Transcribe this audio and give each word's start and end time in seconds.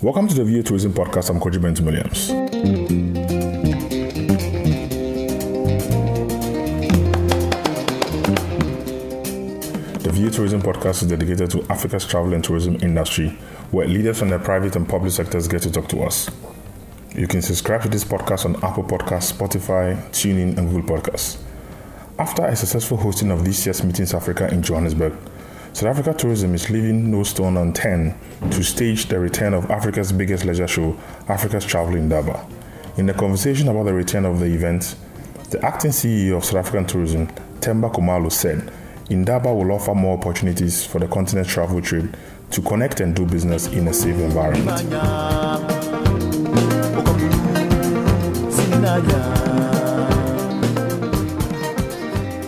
Welcome 0.00 0.28
to 0.28 0.34
the 0.34 0.44
VA 0.44 0.62
Tourism 0.62 0.92
Podcast. 0.92 1.28
I'm 1.28 1.40
Kojo 1.40 1.58
Bentum-Williams. 1.58 2.28
The 10.00 10.10
VA 10.12 10.30
Tourism 10.30 10.62
Podcast 10.62 11.02
is 11.02 11.08
dedicated 11.08 11.50
to 11.50 11.64
Africa's 11.68 12.06
travel 12.06 12.32
and 12.32 12.44
tourism 12.44 12.76
industry, 12.80 13.30
where 13.72 13.88
leaders 13.88 14.20
from 14.20 14.28
the 14.28 14.38
private 14.38 14.76
and 14.76 14.88
public 14.88 15.10
sectors 15.10 15.48
get 15.48 15.62
to 15.62 15.72
talk 15.72 15.88
to 15.88 16.02
us. 16.04 16.30
You 17.16 17.26
can 17.26 17.42
subscribe 17.42 17.82
to 17.82 17.88
this 17.88 18.04
podcast 18.04 18.44
on 18.44 18.54
Apple 18.62 18.84
Podcasts, 18.84 19.32
Spotify, 19.32 20.00
TuneIn, 20.10 20.58
and 20.58 20.70
Google 20.70 20.96
Podcasts. 20.96 21.42
After 22.20 22.44
a 22.44 22.54
successful 22.54 22.98
hosting 22.98 23.32
of 23.32 23.44
this 23.44 23.66
year's 23.66 23.82
Meetings 23.82 24.14
Africa 24.14 24.48
in 24.52 24.62
Johannesburg, 24.62 25.14
South 25.78 25.90
Africa 25.96 26.12
Tourism 26.12 26.56
is 26.56 26.70
leaving 26.70 27.08
no 27.08 27.22
stone 27.22 27.56
unturned 27.56 28.12
to 28.50 28.64
stage 28.64 29.06
the 29.06 29.16
return 29.16 29.54
of 29.54 29.70
Africa's 29.70 30.10
biggest 30.10 30.44
leisure 30.44 30.66
show, 30.66 30.98
Africa's 31.28 31.64
Travel 31.64 31.94
in 31.94 32.00
Indaba. 32.00 32.44
In 32.96 33.06
the 33.06 33.14
conversation 33.14 33.68
about 33.68 33.84
the 33.84 33.94
return 33.94 34.24
of 34.24 34.40
the 34.40 34.46
event, 34.46 34.96
the 35.50 35.64
acting 35.64 35.92
CEO 35.92 36.38
of 36.38 36.44
South 36.44 36.56
African 36.66 36.84
Tourism, 36.84 37.28
Themba 37.60 37.92
Khumalo, 37.92 38.32
said 38.32 38.72
Indaba 39.08 39.54
will 39.54 39.70
offer 39.70 39.94
more 39.94 40.18
opportunities 40.18 40.84
for 40.84 40.98
the 40.98 41.06
continent's 41.06 41.52
travel 41.52 41.80
trade 41.80 42.12
to 42.50 42.60
connect 42.60 42.98
and 42.98 43.14
do 43.14 43.24
business 43.24 43.68
in 43.68 43.86
a 43.86 43.94
safe 43.94 44.16
environment. 44.16 44.80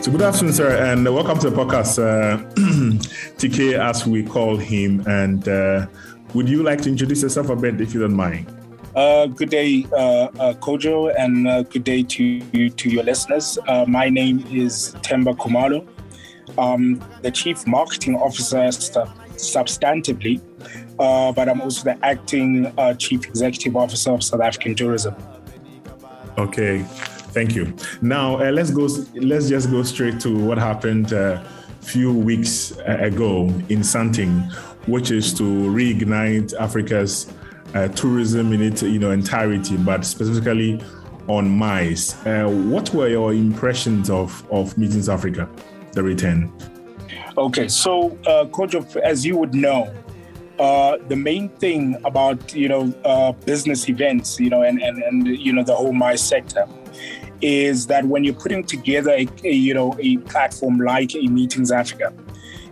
So 0.02 0.10
good 0.10 0.22
afternoon, 0.22 0.54
sir, 0.54 0.76
and 0.76 1.04
welcome 1.04 1.38
to 1.38 1.50
the 1.50 1.56
podcast, 1.56 2.00
uh, 2.02 2.42
TK, 3.38 3.78
as 3.78 4.06
we 4.06 4.22
call 4.22 4.56
him. 4.56 5.04
And 5.06 5.46
uh, 5.48 5.86
would 6.34 6.48
you 6.48 6.62
like 6.62 6.80
to 6.82 6.88
introduce 6.88 7.22
yourself 7.22 7.50
a 7.50 7.56
bit, 7.56 7.80
if 7.80 7.92
you 7.92 8.00
don't 8.00 8.14
mind? 8.14 8.46
Uh, 8.96 9.26
good 9.26 9.50
day, 9.50 9.86
uh, 9.92 9.96
uh, 9.96 10.54
Kojo, 10.54 11.14
and 11.16 11.46
uh, 11.46 11.62
good 11.62 11.84
day 11.84 12.02
to 12.02 12.70
to 12.70 12.90
your 12.90 13.04
listeners. 13.04 13.58
Uh, 13.68 13.84
my 13.86 14.08
name 14.08 14.44
is 14.50 14.94
Themba 15.02 15.36
Khumalo. 15.36 15.86
I'm 16.58 17.00
the 17.22 17.30
Chief 17.30 17.66
Marketing 17.66 18.16
Officer 18.16 18.58
substantively, 19.36 20.40
uh, 20.98 21.30
but 21.32 21.48
I'm 21.48 21.60
also 21.60 21.84
the 21.84 22.04
acting 22.04 22.72
Chief 22.98 23.24
Executive 23.26 23.76
Officer 23.76 24.12
of 24.12 24.24
South 24.24 24.40
African 24.40 24.74
Tourism. 24.74 25.14
Okay, 26.36 26.84
Thank 27.30 27.54
you. 27.54 27.72
Now 28.02 28.40
uh, 28.40 28.50
let's 28.50 28.70
go. 28.70 28.88
Let's 29.14 29.48
just 29.48 29.70
go 29.70 29.82
straight 29.84 30.18
to 30.20 30.36
what 30.36 30.58
happened 30.58 31.12
uh, 31.12 31.42
few 31.90 32.12
weeks 32.12 32.70
ago 32.86 33.46
in 33.68 33.80
Sandton, 33.80 34.52
which 34.86 35.10
is 35.10 35.34
to 35.34 35.42
reignite 35.42 36.54
Africa's 36.54 37.32
uh, 37.74 37.88
tourism 37.88 38.52
in 38.52 38.62
its 38.62 38.82
you 38.82 39.00
know 39.00 39.10
entirety, 39.10 39.76
but 39.76 40.04
specifically 40.04 40.80
on 41.26 41.48
MICE. 41.48 42.14
Uh, 42.26 42.46
what 42.46 42.92
were 42.94 43.08
your 43.08 43.32
impressions 43.32 44.08
of 44.08 44.48
of 44.52 44.76
Meetings 44.78 45.08
Africa, 45.08 45.48
the 45.92 46.02
return? 46.02 46.52
Okay, 47.36 47.66
so 47.66 48.16
uh, 48.26 48.44
Kojo, 48.46 48.96
as 48.98 49.26
you 49.26 49.36
would 49.36 49.54
know, 49.54 49.92
uh, 50.60 50.96
the 51.08 51.16
main 51.16 51.48
thing 51.48 51.96
about 52.04 52.54
you 52.54 52.68
know 52.68 52.94
uh, 53.04 53.32
business 53.32 53.88
events, 53.88 54.38
you 54.38 54.50
know, 54.50 54.62
and, 54.62 54.80
and 54.80 55.02
and 55.02 55.26
you 55.26 55.52
know 55.52 55.64
the 55.64 55.74
whole 55.74 55.92
MICE 55.92 56.22
sector 56.22 56.66
is 57.40 57.86
that 57.86 58.04
when 58.06 58.24
you're 58.24 58.34
putting 58.34 58.64
together 58.64 59.10
a, 59.10 59.26
a, 59.44 59.52
you 59.52 59.74
know 59.74 59.94
a 59.98 60.18
platform 60.18 60.78
like 60.78 61.14
a 61.14 61.26
Meetings 61.26 61.70
Africa, 61.70 62.12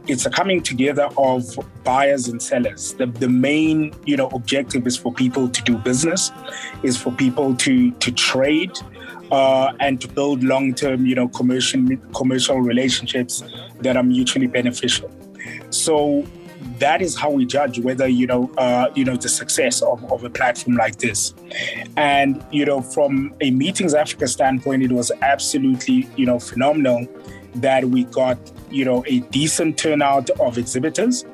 it's 0.07 0.27
a 0.27 0.31
coming 0.31 0.63
together 0.63 1.09
of 1.17 1.59
buyers 1.85 2.29
and 2.29 2.43
sellers. 2.43 2.95
The, 2.95 3.07
the 3.07 3.29
main 3.29 3.95
you 4.05 4.17
know 4.17 4.29
objective 4.29 4.87
is 4.87 4.97
for 4.97 5.13
people 5.13 5.49
to 5.49 5.63
do 5.63 5.77
business, 5.79 6.31
is 6.83 6.97
for 6.97 7.13
people 7.13 7.55
to 7.57 7.91
to 7.91 8.13
trade. 8.13 8.73
Uh, 9.31 9.75
and 9.81 10.01
to 10.01 10.09
build 10.09 10.43
long-term, 10.43 11.05
you 11.05 11.15
know, 11.15 11.29
commercial 11.29 11.87
commercial 12.15 12.63
relationships 12.63 13.45
that 13.83 13.95
are 13.95 14.03
mutually 14.03 14.47
beneficial. 14.47 15.11
So 15.69 16.25
that 16.79 17.03
is 17.03 17.17
how 17.17 17.31
we 17.31 17.45
judge 17.45 17.79
whether 17.81 18.07
you 18.07 18.27
know 18.27 18.51
uh, 18.59 18.91
you 18.95 19.05
know 19.05 19.17
the 19.17 19.29
success 19.29 19.83
of, 19.83 20.11
of 20.13 20.25
a 20.25 20.31
platform 20.31 20.77
like 20.77 20.99
this. 20.99 21.35
And 21.97 22.45
you 22.51 22.65
know 22.65 22.81
from 22.81 23.35
a 23.41 23.51
meetings 23.51 23.95
africa 23.95 24.29
standpoint 24.29 24.83
it 24.83 24.93
was 24.93 25.11
absolutely 25.23 26.09
you 26.17 26.27
know 26.27 26.39
phenomenal 26.39 27.07
that 27.57 27.85
we 27.87 28.05
got 28.05 28.39
you 28.71 28.85
know 28.85 29.05
a 29.07 29.21
decent 29.21 29.79
turnout 29.79 30.31
of 30.31 30.59
exhibitors. 30.59 31.25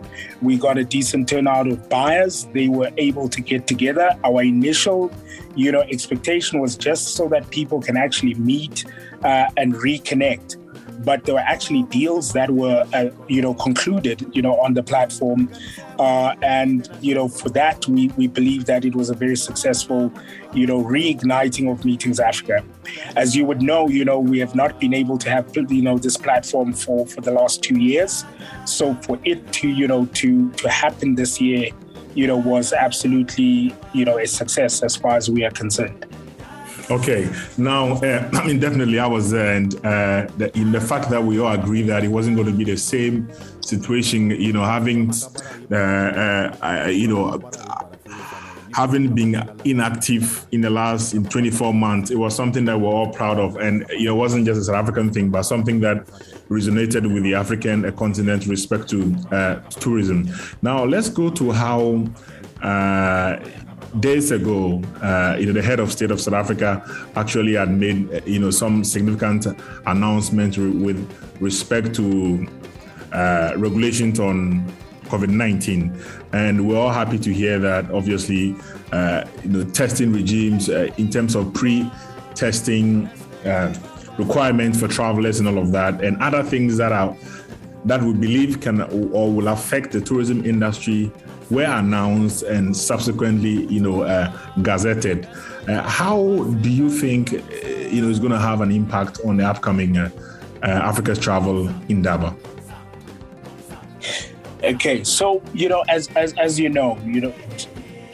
We 0.42 0.56
got 0.56 0.78
a 0.78 0.84
decent 0.84 1.28
turnout 1.28 1.66
of 1.66 1.88
buyers. 1.88 2.46
They 2.52 2.68
were 2.68 2.90
able 2.96 3.28
to 3.28 3.40
get 3.40 3.66
together. 3.66 4.10
Our 4.24 4.42
initial 4.42 5.10
you 5.56 5.72
know 5.72 5.82
expectation 5.82 6.60
was 6.60 6.76
just 6.76 7.14
so 7.16 7.28
that 7.28 7.50
people 7.50 7.80
can 7.80 7.96
actually 7.96 8.34
meet 8.34 8.84
uh, 9.22 9.46
and 9.56 9.74
reconnect 9.74 10.63
but 11.04 11.24
there 11.24 11.34
were 11.34 11.40
actually 11.40 11.82
deals 11.84 12.32
that 12.32 12.50
were, 12.50 12.86
uh, 12.92 13.10
you 13.28 13.42
know, 13.42 13.54
concluded, 13.54 14.26
you 14.32 14.42
know, 14.42 14.58
on 14.60 14.74
the 14.74 14.82
platform. 14.82 15.50
Uh, 15.98 16.34
and, 16.42 16.88
you 17.00 17.14
know, 17.14 17.28
for 17.28 17.48
that, 17.50 17.86
we, 17.88 18.08
we 18.16 18.26
believe 18.26 18.64
that 18.66 18.84
it 18.84 18.94
was 18.94 19.10
a 19.10 19.14
very 19.14 19.36
successful, 19.36 20.12
you 20.52 20.66
know, 20.66 20.82
reigniting 20.82 21.70
of 21.70 21.84
Meetings 21.84 22.20
Africa. 22.20 22.64
As 23.16 23.36
you 23.36 23.44
would 23.44 23.62
know, 23.62 23.88
you 23.88 24.04
know, 24.04 24.18
we 24.18 24.38
have 24.38 24.54
not 24.54 24.78
been 24.80 24.94
able 24.94 25.18
to 25.18 25.30
have, 25.30 25.50
you 25.56 25.82
know, 25.82 25.98
this 25.98 26.16
platform 26.16 26.72
for, 26.72 27.06
for 27.06 27.20
the 27.20 27.30
last 27.30 27.62
two 27.62 27.78
years. 27.78 28.24
So 28.64 28.94
for 28.96 29.18
it 29.24 29.52
to, 29.54 29.68
you 29.68 29.86
know, 29.86 30.06
to, 30.06 30.50
to 30.52 30.68
happen 30.68 31.14
this 31.14 31.40
year, 31.40 31.70
you 32.14 32.26
know, 32.26 32.36
was 32.36 32.72
absolutely, 32.72 33.74
you 33.92 34.04
know, 34.04 34.18
a 34.18 34.26
success 34.26 34.82
as 34.82 34.96
far 34.96 35.16
as 35.16 35.30
we 35.30 35.44
are 35.44 35.50
concerned. 35.50 36.06
Okay, 36.90 37.30
now 37.56 37.92
uh, 37.94 38.30
I 38.34 38.46
mean 38.46 38.60
definitely 38.60 38.98
I 38.98 39.06
was 39.06 39.30
there, 39.30 39.56
and 39.56 39.74
uh, 39.76 40.26
the, 40.36 40.50
in 40.54 40.70
the 40.70 40.80
fact 40.80 41.08
that 41.10 41.22
we 41.22 41.40
all 41.40 41.52
agree 41.52 41.82
that 41.82 42.04
it 42.04 42.08
wasn't 42.08 42.36
going 42.36 42.48
to 42.48 42.56
be 42.56 42.64
the 42.64 42.76
same 42.76 43.30
situation, 43.60 44.30
you 44.30 44.52
know, 44.52 44.64
having, 44.64 45.10
uh, 45.70 45.76
uh 45.76 46.88
you 46.90 47.08
know, 47.08 47.40
having 48.74 49.14
been 49.14 49.34
inactive 49.64 50.46
in 50.52 50.60
the 50.60 50.68
last 50.68 51.14
in 51.14 51.24
24 51.24 51.72
months, 51.72 52.10
it 52.10 52.16
was 52.16 52.34
something 52.34 52.66
that 52.66 52.78
we're 52.78 52.88
all 52.88 53.10
proud 53.10 53.38
of, 53.38 53.56
and 53.56 53.86
you 53.90 54.06
know, 54.06 54.14
it 54.14 54.18
wasn't 54.18 54.44
just 54.44 54.60
a 54.60 54.64
South 54.64 54.76
African 54.76 55.10
thing, 55.10 55.30
but 55.30 55.44
something 55.44 55.80
that 55.80 56.06
resonated 56.50 57.12
with 57.12 57.22
the 57.22 57.34
African 57.34 57.90
continent 57.92 58.46
respect 58.46 58.88
to 58.90 59.16
uh, 59.32 59.54
tourism. 59.70 60.28
Now 60.60 60.84
let's 60.84 61.08
go 61.08 61.30
to 61.30 61.50
how 61.50 62.04
uh, 62.62 63.38
days 64.00 64.30
ago, 64.30 64.82
uh, 65.02 65.36
you 65.38 65.46
know, 65.46 65.52
the 65.52 65.62
head 65.62 65.80
of 65.80 65.92
state 65.92 66.10
of 66.10 66.20
South 66.20 66.34
Africa 66.34 66.84
actually 67.16 67.54
had 67.54 67.70
made, 67.70 68.12
uh, 68.12 68.20
you 68.26 68.38
know, 68.38 68.50
some 68.50 68.84
significant 68.84 69.46
announcement 69.86 70.56
with 70.58 70.98
respect 71.40 71.94
to 71.94 72.46
uh, 73.12 73.52
regulations 73.56 74.18
on 74.18 74.66
COVID-19, 75.04 76.32
and 76.32 76.66
we're 76.66 76.76
all 76.76 76.90
happy 76.90 77.18
to 77.18 77.32
hear 77.32 77.58
that. 77.58 77.90
Obviously, 77.90 78.56
uh, 78.92 79.24
you 79.44 79.50
know, 79.50 79.64
testing 79.70 80.12
regimes 80.12 80.68
uh, 80.68 80.90
in 80.96 81.10
terms 81.10 81.34
of 81.36 81.52
pre-testing 81.54 83.06
uh, 83.44 83.72
requirements 84.18 84.80
for 84.80 84.88
travelers 84.88 85.38
and 85.38 85.48
all 85.48 85.58
of 85.58 85.70
that, 85.72 86.02
and 86.02 86.20
other 86.20 86.42
things 86.42 86.76
that 86.78 86.92
are 86.92 87.16
that 87.84 88.02
we 88.02 88.14
believe 88.14 88.60
can 88.60 88.80
or 88.80 89.30
will 89.30 89.48
affect 89.48 89.92
the 89.92 90.00
tourism 90.00 90.44
industry 90.44 91.12
were 91.50 91.64
announced 91.64 92.42
and 92.42 92.76
subsequently, 92.76 93.66
you 93.66 93.80
know, 93.80 94.02
uh, 94.02 94.32
gazetted. 94.58 95.26
Uh, 95.68 95.82
how 95.82 96.44
do 96.60 96.70
you 96.70 96.90
think, 96.90 97.32
uh, 97.32 97.68
you 97.88 98.02
know, 98.02 98.08
is 98.08 98.18
going 98.18 98.32
to 98.32 98.38
have 98.38 98.60
an 98.60 98.70
impact 98.70 99.20
on 99.24 99.36
the 99.36 99.46
upcoming 99.46 99.96
uh, 99.96 100.10
uh, 100.62 100.66
Africa's 100.66 101.18
travel 101.18 101.68
in 101.68 101.84
Indaba? 101.88 102.34
Okay, 104.62 105.04
so 105.04 105.42
you 105.52 105.68
know, 105.68 105.84
as 105.88 106.08
as 106.16 106.32
as 106.34 106.58
you 106.58 106.70
know, 106.70 106.98
you 107.04 107.20
know, 107.20 107.34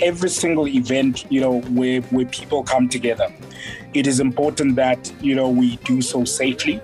every 0.01 0.29
single 0.29 0.67
event, 0.67 1.25
you 1.31 1.41
know, 1.41 1.61
where 1.61 2.01
where 2.03 2.27
people 2.27 2.65
come 2.65 2.89
together, 2.89 3.33
it 3.95 4.09
is 4.09 4.19
important 4.19 4.75
that 4.75 5.13
you 5.21 5.37
know 5.37 5.49
we 5.49 5.77
do 5.77 6.03
so 6.03 6.25
safely 6.25 6.81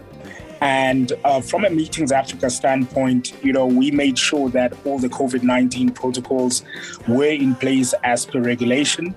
and 0.60 1.12
uh, 1.24 1.40
from 1.40 1.64
a 1.64 1.70
Meetings 1.70 2.12
Africa 2.12 2.48
standpoint, 2.50 3.32
you 3.44 3.52
know, 3.52 3.66
we 3.66 3.90
made 3.90 4.18
sure 4.18 4.48
that 4.50 4.72
all 4.84 4.98
the 4.98 5.08
COVID 5.08 5.42
19 5.42 5.90
protocols 5.90 6.62
were 7.06 7.26
in 7.26 7.54
place 7.54 7.94
as 8.04 8.26
per 8.26 8.40
regulation. 8.40 9.14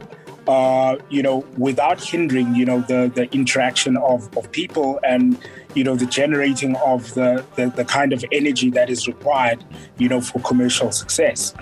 Uh, 0.48 0.98
you 1.10 1.22
know, 1.22 1.46
without 1.58 2.04
hindering, 2.04 2.56
you 2.56 2.66
know, 2.66 2.80
the, 2.82 3.12
the 3.14 3.32
interaction 3.36 3.96
of, 3.98 4.36
of 4.36 4.52
people 4.52 5.00
and, 5.04 5.38
you 5.76 5.84
know, 5.84 5.96
the 5.96 6.08
generating 6.08 6.76
of 6.78 7.14
the, 7.14 7.46
the, 7.56 7.70
the 7.76 7.86
kind 7.86 8.14
of 8.14 8.26
energy 8.32 8.72
that 8.72 8.90
is 8.90 9.08
required, 9.08 9.64
you 10.00 10.10
know, 10.10 10.20
for 10.20 10.40
commercial 10.40 10.92
success. 10.92 11.54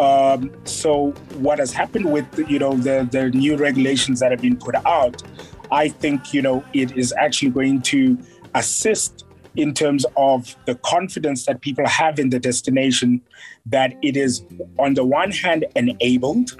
Um, 0.00 0.50
so 0.64 1.10
what 1.36 1.60
has 1.60 1.72
happened 1.72 2.12
with, 2.12 2.26
you 2.50 2.58
know, 2.58 2.74
the, 2.74 3.08
the 3.12 3.30
new 3.30 3.56
regulations 3.56 4.18
that 4.18 4.32
have 4.32 4.40
been 4.40 4.56
put 4.56 4.74
out, 4.84 5.22
I 5.70 5.88
think, 5.88 6.34
you 6.34 6.42
know, 6.42 6.64
it 6.72 6.96
is 6.96 7.14
actually 7.16 7.50
going 7.50 7.82
to 7.82 8.18
assist 8.54 9.24
in 9.56 9.72
terms 9.72 10.04
of 10.16 10.56
the 10.66 10.74
confidence 10.76 11.46
that 11.46 11.60
people 11.60 11.86
have 11.86 12.18
in 12.18 12.30
the 12.30 12.40
destination 12.40 13.20
that 13.66 13.94
it 14.02 14.16
is 14.16 14.44
on 14.78 14.94
the 14.94 15.04
one 15.04 15.30
hand 15.30 15.64
enabled 15.76 16.50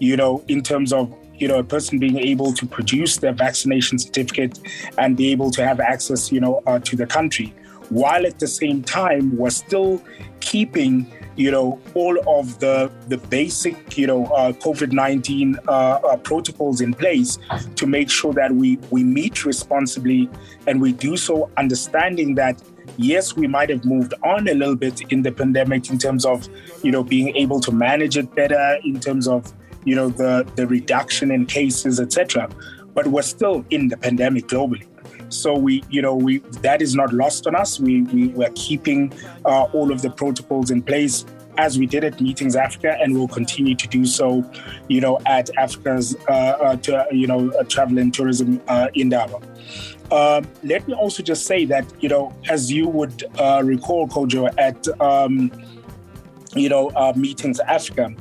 you 0.00 0.16
know, 0.16 0.42
in 0.48 0.62
terms 0.62 0.92
of 0.92 1.14
you 1.38 1.48
know, 1.48 1.58
a 1.58 1.64
person 1.64 1.98
being 1.98 2.18
able 2.18 2.52
to 2.52 2.66
produce 2.66 3.18
their 3.18 3.32
vaccination 3.32 3.98
certificate 3.98 4.58
and 4.98 5.16
be 5.16 5.30
able 5.30 5.50
to 5.50 5.64
have 5.64 5.80
access, 5.80 6.30
you 6.30 6.40
know, 6.40 6.62
uh, 6.66 6.78
to 6.80 6.96
the 6.96 7.06
country, 7.06 7.54
while 7.88 8.26
at 8.26 8.38
the 8.40 8.46
same 8.46 8.82
time 8.82 9.34
we're 9.38 9.48
still 9.48 10.02
keeping 10.40 11.10
you 11.40 11.50
know, 11.50 11.80
all 11.94 12.16
of 12.38 12.58
the 12.60 12.90
the 13.08 13.16
basic, 13.16 13.96
you 13.96 14.06
know, 14.06 14.26
uh, 14.26 14.52
COVID 14.52 14.92
nineteen 14.92 15.56
uh, 15.66 15.98
uh, 16.10 16.16
protocols 16.18 16.82
in 16.82 16.92
place 16.92 17.38
to 17.76 17.86
make 17.86 18.10
sure 18.10 18.34
that 18.34 18.52
we 18.54 18.78
we 18.90 19.02
meet 19.02 19.46
responsibly, 19.46 20.28
and 20.66 20.82
we 20.82 20.92
do 20.92 21.16
so 21.16 21.50
understanding 21.56 22.34
that 22.34 22.62
yes, 22.98 23.36
we 23.36 23.46
might 23.46 23.70
have 23.70 23.84
moved 23.86 24.12
on 24.22 24.48
a 24.48 24.54
little 24.54 24.76
bit 24.76 25.00
in 25.12 25.22
the 25.22 25.32
pandemic 25.32 25.88
in 25.88 25.96
terms 25.96 26.26
of, 26.26 26.46
you 26.82 26.92
know, 26.92 27.02
being 27.02 27.34
able 27.36 27.60
to 27.60 27.72
manage 27.72 28.18
it 28.18 28.34
better 28.34 28.78
in 28.84 29.00
terms 29.00 29.26
of, 29.26 29.50
you 29.84 29.94
know, 29.94 30.10
the 30.10 30.46
the 30.56 30.66
reduction 30.66 31.30
in 31.30 31.46
cases, 31.46 32.00
etc. 32.00 32.50
But 32.92 33.06
we're 33.06 33.22
still 33.22 33.64
in 33.70 33.88
the 33.88 33.96
pandemic 33.96 34.48
globally. 34.48 34.89
So 35.30 35.54
we, 35.54 35.82
you 35.90 36.02
know, 36.02 36.14
we 36.14 36.38
that 36.62 36.82
is 36.82 36.94
not 36.94 37.12
lost 37.12 37.46
on 37.46 37.54
us. 37.54 37.80
We 37.80 38.02
we 38.02 38.28
were 38.28 38.50
keeping 38.54 39.12
uh, 39.44 39.64
all 39.72 39.90
of 39.90 40.02
the 40.02 40.10
protocols 40.10 40.70
in 40.70 40.82
place 40.82 41.24
as 41.58 41.78
we 41.78 41.86
did 41.86 42.04
at 42.04 42.20
Meetings 42.20 42.56
Africa, 42.56 42.96
and 43.00 43.14
we'll 43.14 43.28
continue 43.28 43.74
to 43.74 43.88
do 43.88 44.06
so, 44.06 44.44
you 44.88 45.00
know, 45.00 45.18
at 45.26 45.50
Africa's, 45.58 46.16
uh, 46.28 46.32
uh, 46.32 46.76
to, 46.76 47.06
you 47.10 47.26
know, 47.26 47.50
uh, 47.50 47.64
travel 47.64 47.98
and 47.98 48.14
tourism 48.14 48.60
uh, 48.68 48.88
Indaba. 48.94 49.40
Um, 50.10 50.48
let 50.62 50.86
me 50.88 50.94
also 50.94 51.22
just 51.22 51.46
say 51.46 51.64
that, 51.66 51.84
you 52.00 52.08
know, 52.08 52.34
as 52.48 52.72
you 52.72 52.88
would 52.88 53.24
uh, 53.38 53.62
recall, 53.64 54.08
Kojo, 54.08 54.52
at, 54.58 54.88
um, 55.00 55.52
you 56.54 56.68
know, 56.68 56.88
uh, 56.90 57.12
Meetings 57.14 57.60
Africa, 57.60 58.14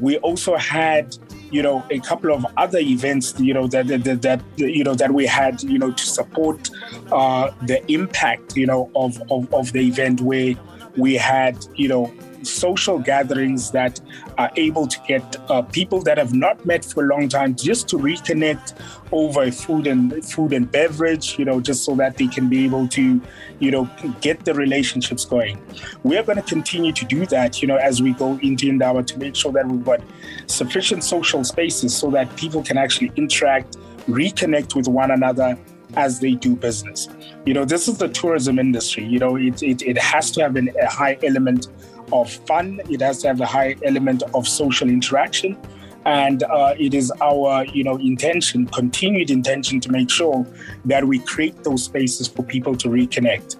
we 0.00 0.18
also 0.18 0.56
had 0.56 1.16
you 1.50 1.62
know 1.62 1.84
a 1.90 1.98
couple 2.00 2.32
of 2.32 2.44
other 2.56 2.78
events 2.78 3.38
you 3.38 3.54
know 3.54 3.66
that 3.66 3.86
that, 3.86 4.22
that 4.22 4.40
you 4.56 4.84
know 4.84 4.94
that 4.94 5.12
we 5.12 5.26
had 5.26 5.62
you 5.62 5.78
know 5.78 5.92
to 5.92 6.04
support 6.04 6.70
uh, 7.12 7.50
the 7.62 7.80
impact 7.90 8.56
you 8.56 8.66
know 8.66 8.90
of, 8.94 9.20
of 9.30 9.52
of 9.52 9.72
the 9.72 9.80
event 9.80 10.20
where 10.20 10.54
we 10.96 11.14
had 11.14 11.64
you 11.74 11.88
know 11.88 12.12
social 12.46 12.98
gatherings 12.98 13.70
that 13.70 14.00
are 14.38 14.50
able 14.56 14.86
to 14.86 14.98
get 15.06 15.36
uh, 15.50 15.62
people 15.62 16.02
that 16.02 16.18
have 16.18 16.34
not 16.34 16.64
met 16.64 16.84
for 16.84 17.04
a 17.04 17.08
long 17.08 17.28
time 17.28 17.54
just 17.54 17.88
to 17.88 17.96
reconnect 17.96 18.74
over 19.12 19.50
food 19.50 19.86
and 19.86 20.24
food 20.24 20.52
and 20.52 20.70
beverage, 20.70 21.38
you 21.38 21.44
know, 21.44 21.60
just 21.60 21.84
so 21.84 21.94
that 21.96 22.16
they 22.16 22.26
can 22.26 22.48
be 22.48 22.64
able 22.64 22.88
to, 22.88 23.20
you 23.58 23.70
know, 23.70 23.88
get 24.20 24.44
the 24.44 24.54
relationships 24.54 25.24
going. 25.24 25.58
We 26.02 26.16
are 26.16 26.22
going 26.22 26.36
to 26.36 26.42
continue 26.42 26.92
to 26.92 27.04
do 27.04 27.26
that, 27.26 27.62
you 27.62 27.68
know, 27.68 27.76
as 27.76 28.02
we 28.02 28.12
go 28.12 28.38
into 28.42 28.68
Indaba 28.68 29.02
to 29.02 29.18
make 29.18 29.36
sure 29.36 29.52
that 29.52 29.66
we've 29.66 29.84
got 29.84 30.00
sufficient 30.46 31.04
social 31.04 31.44
spaces 31.44 31.96
so 31.96 32.10
that 32.10 32.34
people 32.36 32.62
can 32.62 32.78
actually 32.78 33.12
interact, 33.16 33.76
reconnect 34.08 34.74
with 34.74 34.88
one 34.88 35.10
another 35.10 35.58
as 35.94 36.20
they 36.20 36.32
do 36.32 36.56
business. 36.56 37.08
You 37.44 37.54
know, 37.54 37.64
this 37.64 37.88
is 37.88 37.98
the 37.98 38.08
tourism 38.08 38.58
industry. 38.58 39.04
You 39.04 39.18
know, 39.18 39.36
it, 39.36 39.62
it, 39.62 39.82
it 39.82 39.98
has 39.98 40.30
to 40.32 40.42
have 40.42 40.56
an, 40.56 40.70
a 40.80 40.86
high 40.86 41.18
element 41.22 41.68
of 42.12 42.30
fun. 42.30 42.80
It 42.88 43.00
has 43.00 43.18
to 43.22 43.28
have 43.28 43.40
a 43.40 43.46
high 43.46 43.76
element 43.84 44.22
of 44.34 44.46
social 44.46 44.88
interaction. 44.88 45.56
And 46.04 46.44
uh, 46.44 46.74
it 46.78 46.94
is 46.94 47.12
our, 47.20 47.64
you 47.64 47.82
know, 47.82 47.96
intention, 47.96 48.66
continued 48.66 49.28
intention, 49.28 49.80
to 49.80 49.90
make 49.90 50.08
sure 50.08 50.46
that 50.84 51.04
we 51.04 51.18
create 51.18 51.64
those 51.64 51.82
spaces 51.82 52.28
for 52.28 52.44
people 52.44 52.76
to 52.76 52.88
reconnect. 52.88 53.56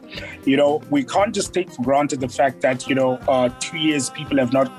You 0.46 0.56
know, 0.56 0.80
we 0.88 1.02
can't 1.02 1.34
just 1.34 1.52
take 1.52 1.68
for 1.72 1.82
granted 1.82 2.20
the 2.20 2.28
fact 2.28 2.60
that 2.60 2.86
you 2.86 2.94
know, 2.94 3.14
uh, 3.26 3.48
two 3.58 3.78
years 3.78 4.10
people 4.10 4.36
have 4.38 4.52
not, 4.52 4.70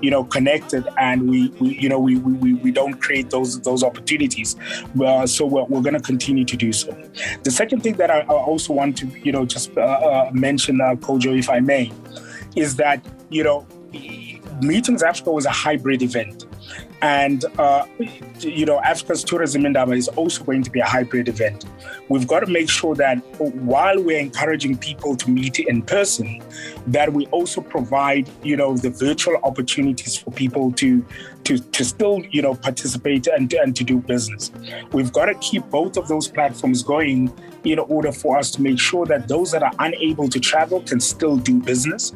you 0.00 0.08
know, 0.08 0.22
connected, 0.22 0.86
and 0.98 1.28
we, 1.28 1.48
we 1.58 1.76
you 1.76 1.88
know, 1.88 1.98
we, 1.98 2.16
we, 2.18 2.54
we 2.54 2.70
don't 2.70 3.00
create 3.00 3.30
those 3.30 3.60
those 3.62 3.82
opportunities. 3.82 4.54
Uh, 5.04 5.26
so 5.26 5.46
we're, 5.46 5.64
we're 5.64 5.82
going 5.82 5.94
to 5.94 6.00
continue 6.00 6.44
to 6.44 6.56
do 6.56 6.72
so. 6.72 6.96
The 7.42 7.50
second 7.50 7.80
thing 7.80 7.94
that 7.94 8.08
I, 8.08 8.20
I 8.20 8.34
also 8.34 8.72
want 8.72 8.96
to, 8.98 9.06
you 9.24 9.32
know, 9.32 9.44
just 9.44 9.76
uh, 9.76 9.80
uh, 9.80 10.30
mention, 10.32 10.80
uh, 10.80 10.94
Kojo, 10.94 11.36
if 11.36 11.50
I 11.50 11.58
may, 11.58 11.90
is 12.56 12.76
that 12.76 13.04
you 13.30 13.44
know, 13.44 13.66
Meetings 14.60 15.02
Africa 15.02 15.30
was 15.30 15.46
a 15.46 15.50
hybrid 15.50 16.02
event. 16.02 16.46
And, 17.02 17.44
uh, 17.58 17.86
you 18.40 18.64
know, 18.64 18.80
Africa's 18.80 19.22
Tourism 19.22 19.66
Indaba 19.66 19.92
is 19.92 20.08
also 20.08 20.42
going 20.42 20.62
to 20.62 20.70
be 20.70 20.80
a 20.80 20.84
hybrid 20.84 21.28
event. 21.28 21.66
We've 22.08 22.26
got 22.26 22.40
to 22.40 22.46
make 22.46 22.70
sure 22.70 22.94
that 22.94 23.18
while 23.38 24.02
we're 24.02 24.18
encouraging 24.18 24.78
people 24.78 25.14
to 25.16 25.30
meet 25.30 25.58
in 25.58 25.82
person, 25.82 26.42
that 26.86 27.12
we 27.12 27.26
also 27.26 27.60
provide, 27.60 28.28
you 28.42 28.56
know, 28.56 28.76
the 28.76 28.90
virtual 28.90 29.36
opportunities 29.44 30.16
for 30.16 30.30
people 30.30 30.72
to, 30.72 31.04
to, 31.44 31.58
to 31.58 31.84
still, 31.84 32.24
you 32.30 32.40
know, 32.40 32.54
participate 32.54 33.26
and, 33.26 33.52
and 33.52 33.76
to 33.76 33.84
do 33.84 33.98
business. 33.98 34.50
We've 34.92 35.12
got 35.12 35.26
to 35.26 35.34
keep 35.34 35.64
both 35.66 35.96
of 35.96 36.08
those 36.08 36.28
platforms 36.28 36.82
going 36.82 37.32
in 37.66 37.80
order 37.80 38.12
for 38.12 38.38
us 38.38 38.50
to 38.52 38.62
make 38.62 38.78
sure 38.78 39.04
that 39.06 39.26
those 39.26 39.50
that 39.50 39.62
are 39.62 39.72
unable 39.80 40.28
to 40.28 40.38
travel 40.38 40.80
can 40.82 41.00
still 41.00 41.36
do 41.36 41.60
business, 41.60 42.12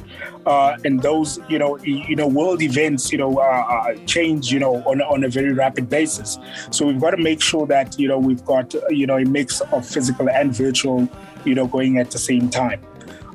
uh, 0.46 0.76
and 0.84 1.02
those 1.02 1.40
you 1.48 1.58
know 1.58 1.76
you 1.78 2.16
know 2.16 2.26
world 2.26 2.62
events 2.62 3.10
you 3.10 3.18
know 3.18 3.38
uh, 3.38 3.42
uh, 3.42 3.94
change 4.06 4.52
you 4.52 4.60
know 4.60 4.76
on 4.84 5.02
on 5.02 5.24
a 5.24 5.28
very 5.28 5.52
rapid 5.52 5.88
basis. 5.88 6.38
So 6.70 6.86
we've 6.86 7.00
got 7.00 7.10
to 7.10 7.22
make 7.22 7.42
sure 7.42 7.66
that 7.66 7.98
you 7.98 8.08
know 8.08 8.18
we've 8.18 8.44
got 8.44 8.74
you 8.90 9.06
know 9.06 9.16
a 9.16 9.24
mix 9.24 9.60
of 9.60 9.86
physical 9.86 10.30
and 10.30 10.54
virtual 10.54 11.08
you 11.44 11.54
know 11.54 11.66
going 11.66 11.98
at 11.98 12.10
the 12.10 12.18
same 12.18 12.48
time. 12.48 12.80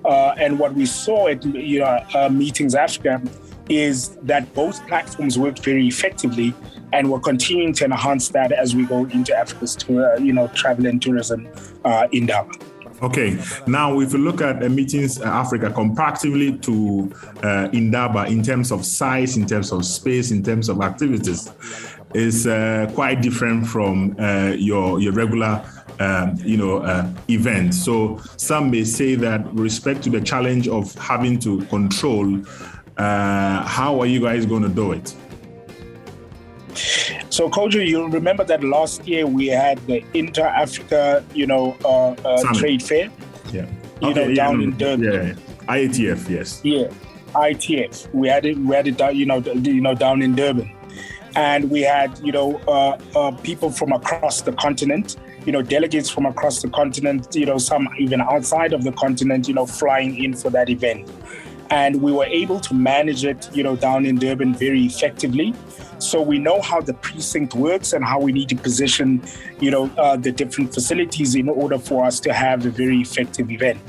Uh, 0.06 0.36
and 0.38 0.60
what 0.60 0.74
we 0.76 0.86
saw 0.86 1.28
at 1.28 1.44
you 1.44 1.80
know 1.80 2.00
uh, 2.14 2.30
meetings 2.30 2.76
Africa 2.76 3.22
is 3.70 4.10
that 4.24 4.54
both 4.54 4.86
platforms 4.88 5.38
worked 5.38 5.60
very 5.60 5.88
effectively 5.88 6.54
and 6.94 7.12
we're 7.12 7.20
continuing 7.20 7.74
to 7.74 7.86
enhance 7.86 8.30
that 8.30 8.52
as 8.52 8.76
we 8.76 8.86
go 8.86 9.06
into 9.06 9.36
Africa's 9.36 9.76
tour, 9.76 10.18
you 10.20 10.32
know, 10.32 10.48
travel 10.50 10.86
and 10.86 11.02
tourism 11.02 11.48
uh, 11.84 12.08
Indaba. 12.12 12.52
Okay, 13.02 13.38
now 13.68 14.00
if 14.00 14.14
you 14.14 14.20
look 14.20 14.40
at 14.40 14.60
meetings 14.72 15.20
uh, 15.20 15.26
Africa 15.26 15.70
comparatively 15.70 16.58
to 16.60 17.12
uh, 17.44 17.68
Indaba 17.74 18.26
in 18.26 18.42
terms 18.42 18.72
of 18.72 18.86
size, 18.86 19.36
in 19.36 19.46
terms 19.46 19.74
of 19.74 19.86
space, 19.86 20.32
in 20.32 20.42
terms 20.42 20.70
of 20.70 20.82
activities, 20.82 21.52
is 22.14 22.48
uh, 22.48 22.90
quite 22.96 23.22
different 23.22 23.68
from 23.68 24.16
uh, 24.18 24.54
your 24.58 25.02
your 25.02 25.12
regular 25.12 25.62
um, 26.00 26.38
you 26.40 26.56
know 26.56 26.78
uh, 26.78 27.08
event. 27.30 27.74
So 27.74 28.22
some 28.38 28.72
may 28.72 28.86
say 28.86 29.16
that 29.16 29.46
respect 29.54 30.04
to 30.04 30.10
the 30.10 30.22
challenge 30.22 30.70
of 30.70 30.96
having 30.96 31.38
to 31.40 31.66
control, 31.66 32.42
uh, 32.98 33.64
how 33.64 34.00
are 34.00 34.06
you 34.06 34.22
guys 34.22 34.46
going 34.46 34.64
to 34.64 34.70
do 34.70 34.92
it? 34.92 35.14
So, 37.30 37.50
Kojo, 37.50 37.86
you'll 37.86 38.10
remember 38.10 38.44
that 38.46 38.64
last 38.64 39.08
year 39.08 39.28
we 39.28 39.48
had 39.48 39.78
the 39.88 40.04
Inter 40.14 40.46
Africa, 40.46 41.24
you 41.34 41.48
know, 41.48 41.76
uh, 41.84 42.12
uh, 42.28 42.54
trade 42.54 42.82
fair. 42.82 43.12
Yeah. 43.52 43.66
You 44.02 44.10
okay, 44.10 44.14
know, 44.14 44.28
yeah, 44.28 44.36
down 44.36 44.62
in 44.62 44.78
Durban. 44.78 45.04
Yeah. 45.04 45.34
IATF, 45.68 46.30
yes. 46.30 46.62
Yeah. 46.64 46.88
ITF. 47.36 48.14
We 48.14 48.28
had 48.28 48.46
it. 48.46 48.58
We 48.58 48.76
had 48.76 48.88
it 48.88 48.98
down. 48.98 49.16
You 49.16 49.26
know, 49.26 49.40
you 49.40 49.82
know, 49.82 49.94
down 49.94 50.22
in 50.22 50.36
Durban, 50.36 50.72
and 51.36 51.70
we 51.70 51.82
had 51.82 52.18
you 52.20 52.32
know 52.32 52.58
uh, 52.68 52.98
uh, 53.16 53.32
people 53.38 53.70
from 53.70 53.92
across 53.92 54.42
the 54.42 54.54
continent. 54.54 55.18
You 55.46 55.52
know, 55.52 55.62
delegates 55.62 56.10
from 56.10 56.26
across 56.26 56.62
the 56.62 56.70
continent. 56.70 57.36
You 57.36 57.46
know, 57.46 57.58
some 57.58 57.88
even 58.00 58.22
outside 58.22 58.74
of 58.74 58.84
the 58.84 58.92
continent. 58.94 59.48
You 59.48 59.54
know, 59.54 59.66
flying 59.66 60.24
in 60.24 60.34
for 60.34 60.50
that 60.52 60.70
event, 60.70 61.10
and 61.70 62.02
we 62.02 62.12
were 62.12 62.26
able 62.26 62.60
to 62.60 62.74
manage 62.74 63.26
it. 63.26 63.50
You 63.54 63.64
know, 63.64 63.76
down 63.76 64.06
in 64.06 64.18
Durban 64.18 64.56
very 64.56 64.86
effectively. 64.86 65.54
So 66.00 66.22
we 66.22 66.40
know 66.40 66.62
how 66.62 66.82
the 66.82 66.94
precinct 66.94 67.56
works 67.56 67.94
and 67.94 68.04
how 68.04 68.20
we 68.20 68.32
need 68.32 68.50
to 68.50 68.56
position, 68.56 69.24
you 69.60 69.72
know, 69.72 69.90
uh, 69.98 70.18
the 70.18 70.32
different 70.32 70.74
facilities 70.74 71.36
in 71.36 71.48
order 71.48 71.80
for 71.80 72.04
us 72.04 72.20
to 72.22 72.34
have 72.34 72.66
a 72.66 72.70
very 72.70 72.98
effective 72.98 73.50
event. 73.50 73.80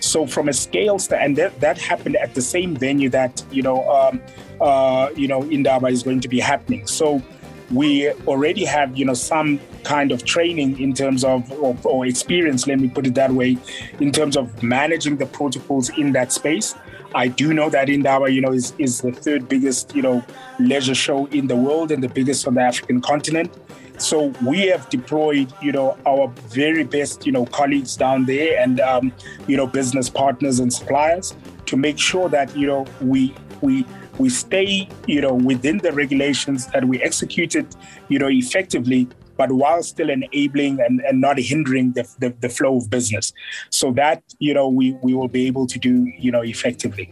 So 0.00 0.26
from 0.26 0.48
a 0.48 0.52
scale 0.52 0.98
st- 0.98 1.20
and 1.20 1.36
that, 1.36 1.58
that 1.60 1.78
happened 1.78 2.16
at 2.16 2.34
the 2.34 2.42
same 2.42 2.76
venue 2.76 3.08
that 3.10 3.42
you 3.50 3.62
know, 3.62 3.88
um, 3.90 4.20
uh, 4.60 5.08
you 5.16 5.26
know, 5.26 5.42
Indaba 5.44 5.86
is 5.86 6.02
going 6.02 6.20
to 6.20 6.28
be 6.28 6.38
happening. 6.38 6.86
So 6.86 7.22
we 7.70 8.10
already 8.26 8.64
have 8.64 8.96
you 8.96 9.04
know 9.04 9.14
some 9.14 9.58
kind 9.84 10.12
of 10.12 10.24
training 10.24 10.78
in 10.78 10.92
terms 10.92 11.24
of 11.24 11.50
or, 11.52 11.76
or, 11.84 12.06
experience 12.06 12.66
let 12.66 12.78
me 12.78 12.88
put 12.88 13.06
it 13.06 13.14
that 13.14 13.30
way 13.30 13.56
in 14.00 14.12
terms 14.12 14.36
of 14.36 14.62
managing 14.62 15.16
the 15.16 15.26
protocols 15.26 15.88
in 15.98 16.12
that 16.12 16.30
space 16.30 16.74
I 17.14 17.28
do 17.28 17.54
know 17.54 17.70
that 17.70 17.88
Indaba, 17.88 18.30
you 18.30 18.40
know, 18.40 18.52
is, 18.52 18.74
is 18.78 19.00
the 19.00 19.12
third 19.12 19.48
biggest, 19.48 19.94
you 19.94 20.02
know, 20.02 20.24
leisure 20.58 20.94
show 20.94 21.26
in 21.26 21.46
the 21.46 21.56
world 21.56 21.92
and 21.92 22.02
the 22.02 22.08
biggest 22.08 22.46
on 22.46 22.54
the 22.54 22.62
African 22.62 23.00
continent. 23.00 23.56
So 23.98 24.32
we 24.44 24.66
have 24.66 24.90
deployed, 24.90 25.52
you 25.62 25.70
know, 25.70 25.96
our 26.04 26.28
very 26.48 26.82
best, 26.82 27.24
you 27.24 27.30
know, 27.32 27.46
colleagues 27.46 27.96
down 27.96 28.24
there 28.24 28.60
and, 28.60 28.80
um, 28.80 29.12
you 29.46 29.56
know, 29.56 29.68
business 29.68 30.10
partners 30.10 30.58
and 30.58 30.72
suppliers 30.72 31.34
to 31.66 31.76
make 31.76 31.98
sure 31.98 32.28
that, 32.28 32.56
you 32.56 32.66
know, 32.66 32.86
we 33.00 33.32
we 33.60 33.86
we 34.18 34.28
stay, 34.28 34.88
you 35.06 35.20
know, 35.20 35.34
within 35.34 35.78
the 35.78 35.92
regulations 35.92 36.66
that 36.68 36.84
we 36.84 37.00
executed, 37.02 37.66
you 38.08 38.18
know, 38.18 38.28
effectively 38.28 39.08
but 39.36 39.52
while 39.52 39.82
still 39.82 40.10
enabling 40.10 40.80
and, 40.80 41.00
and 41.00 41.20
not 41.20 41.38
hindering 41.38 41.92
the, 41.92 42.08
the, 42.18 42.34
the, 42.40 42.48
flow 42.48 42.76
of 42.76 42.88
business. 42.90 43.32
So 43.70 43.92
that, 43.92 44.22
you 44.38 44.54
know, 44.54 44.68
we, 44.68 44.92
we 45.02 45.14
will 45.14 45.28
be 45.28 45.46
able 45.46 45.66
to 45.66 45.78
do, 45.78 46.10
you 46.18 46.30
know, 46.30 46.42
effectively. 46.42 47.10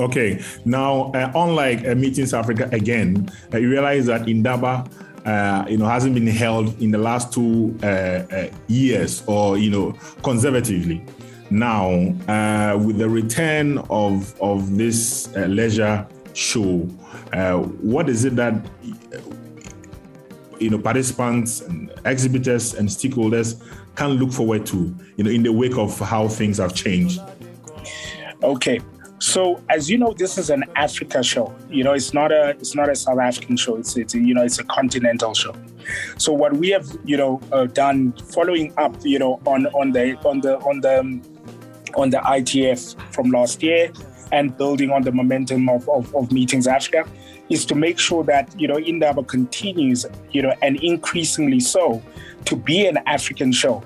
Okay. 0.00 0.42
Now, 0.64 1.12
uh, 1.12 1.30
unlike 1.34 1.86
uh, 1.86 1.94
Meetings 1.94 2.32
Africa 2.32 2.68
again, 2.72 3.30
uh, 3.52 3.58
you 3.58 3.68
realize 3.68 4.06
that 4.06 4.28
Indaba, 4.28 4.88
uh, 5.26 5.66
you 5.68 5.76
know, 5.76 5.84
hasn't 5.84 6.14
been 6.14 6.26
held 6.26 6.80
in 6.80 6.90
the 6.90 6.98
last 6.98 7.32
two 7.32 7.78
uh, 7.82 7.86
uh, 7.86 8.50
years, 8.66 9.22
or 9.26 9.58
you 9.58 9.70
know, 9.70 9.92
conservatively. 10.22 11.04
Now, 11.50 11.90
with 12.76 12.98
the 12.98 13.08
return 13.08 13.78
of 13.90 14.40
of 14.40 14.76
this 14.76 15.28
leisure 15.34 16.06
show, 16.32 16.78
what 17.82 18.08
is 18.08 18.24
it 18.24 18.36
that 18.36 18.54
you 20.60 20.70
know 20.70 20.78
participants 20.78 21.60
and 21.62 21.92
exhibitors 22.04 22.74
and 22.74 22.88
stakeholders 22.88 23.60
can 23.96 24.10
look 24.10 24.32
forward 24.32 24.64
to, 24.66 24.94
you 25.16 25.24
know, 25.24 25.30
in 25.30 25.42
the 25.42 25.52
wake 25.52 25.76
of 25.76 25.98
how 25.98 26.28
things 26.28 26.58
have 26.58 26.74
changed? 26.74 27.20
Okay. 28.42 28.80
So 29.18 29.62
as 29.68 29.90
you 29.90 29.98
know, 29.98 30.14
this 30.14 30.38
is 30.38 30.48
an 30.48 30.64
Africa 30.76 31.22
show. 31.22 31.54
You 31.68 31.84
know, 31.84 31.92
it's 31.92 32.14
not 32.14 32.32
a 32.32 32.50
it's 32.50 32.74
not 32.74 32.88
a 32.88 32.96
South 32.96 33.18
African 33.18 33.56
show. 33.56 33.76
It's 33.76 33.96
it's 33.96 34.14
you 34.14 34.34
know 34.34 34.42
it's 34.42 34.58
a 34.58 34.64
continental 34.64 35.34
show. 35.34 35.54
So 36.16 36.32
what 36.32 36.54
we 36.54 36.70
have 36.70 36.86
you 37.04 37.18
know 37.18 37.40
uh, 37.52 37.66
done, 37.66 38.12
following 38.32 38.72
up 38.78 38.96
you 39.02 39.18
know 39.18 39.40
on 39.46 39.66
on 39.66 39.92
the 39.92 40.16
on 40.26 40.40
the 40.40 40.58
on 40.60 40.80
the 40.80 41.20
on 41.96 42.10
the 42.10 42.18
ITF 42.18 42.98
from 43.12 43.30
last 43.30 43.62
year, 43.62 43.92
and 44.32 44.56
building 44.56 44.90
on 44.90 45.02
the 45.02 45.12
momentum 45.12 45.68
of, 45.68 45.88
of, 45.88 46.14
of 46.14 46.32
Meetings 46.32 46.66
Africa, 46.66 47.06
is 47.50 47.66
to 47.66 47.74
make 47.74 47.98
sure 47.98 48.24
that 48.24 48.58
you 48.58 48.66
know 48.66 48.78
Indaba 48.78 49.22
continues 49.22 50.06
you 50.30 50.42
know 50.42 50.54
and 50.62 50.82
increasingly 50.82 51.60
so 51.60 52.02
to 52.46 52.56
be 52.56 52.86
an 52.86 52.98
African 53.06 53.52
show. 53.52 53.82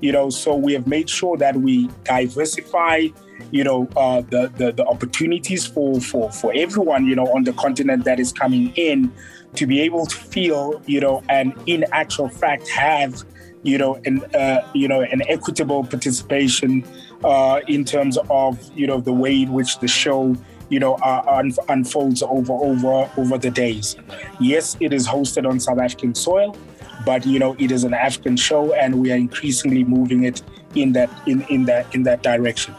You 0.00 0.12
know, 0.12 0.28
so 0.28 0.54
we 0.54 0.74
have 0.74 0.86
made 0.86 1.08
sure 1.08 1.38
that 1.38 1.56
we 1.56 1.88
diversify 2.04 3.08
you 3.50 3.64
know, 3.64 3.88
uh, 3.96 4.22
the, 4.22 4.52
the, 4.56 4.72
the 4.72 4.84
opportunities 4.86 5.66
for, 5.66 6.00
for, 6.00 6.30
for 6.32 6.52
everyone, 6.54 7.06
you 7.06 7.14
know, 7.14 7.26
on 7.34 7.44
the 7.44 7.52
continent 7.52 8.04
that 8.04 8.18
is 8.18 8.32
coming 8.32 8.72
in 8.76 9.12
to 9.54 9.66
be 9.66 9.80
able 9.80 10.06
to 10.06 10.16
feel, 10.16 10.82
you 10.86 11.00
know, 11.00 11.22
and 11.28 11.54
in 11.66 11.84
actual 11.92 12.28
fact 12.28 12.68
have, 12.68 13.22
you 13.62 13.78
know, 13.78 14.00
an, 14.04 14.22
uh, 14.34 14.66
you 14.74 14.88
know, 14.88 15.00
an 15.00 15.22
equitable 15.28 15.84
participation 15.84 16.84
uh, 17.24 17.60
in 17.68 17.84
terms 17.84 18.18
of, 18.30 18.58
you 18.76 18.86
know, 18.86 19.00
the 19.00 19.12
way 19.12 19.42
in 19.42 19.52
which 19.52 19.78
the 19.78 19.88
show, 19.88 20.36
you 20.68 20.80
know, 20.80 20.94
uh, 20.94 21.22
un- 21.26 21.54
unfolds 21.68 22.22
over 22.22 22.52
over 22.52 23.10
over 23.16 23.38
the 23.38 23.50
days. 23.50 23.96
Yes, 24.40 24.76
it 24.80 24.92
is 24.92 25.06
hosted 25.06 25.48
on 25.48 25.60
South 25.60 25.78
African 25.78 26.14
soil, 26.14 26.56
but 27.04 27.24
you 27.26 27.38
know, 27.38 27.54
it 27.58 27.70
is 27.70 27.84
an 27.84 27.94
African 27.94 28.36
show, 28.36 28.72
and 28.74 29.00
we 29.00 29.12
are 29.12 29.16
increasingly 29.16 29.84
moving 29.84 30.24
it 30.24 30.42
in 30.74 30.92
that 30.92 31.10
in 31.26 31.42
in 31.42 31.64
that 31.66 31.94
in 31.94 32.02
that 32.04 32.22
direction. 32.22 32.74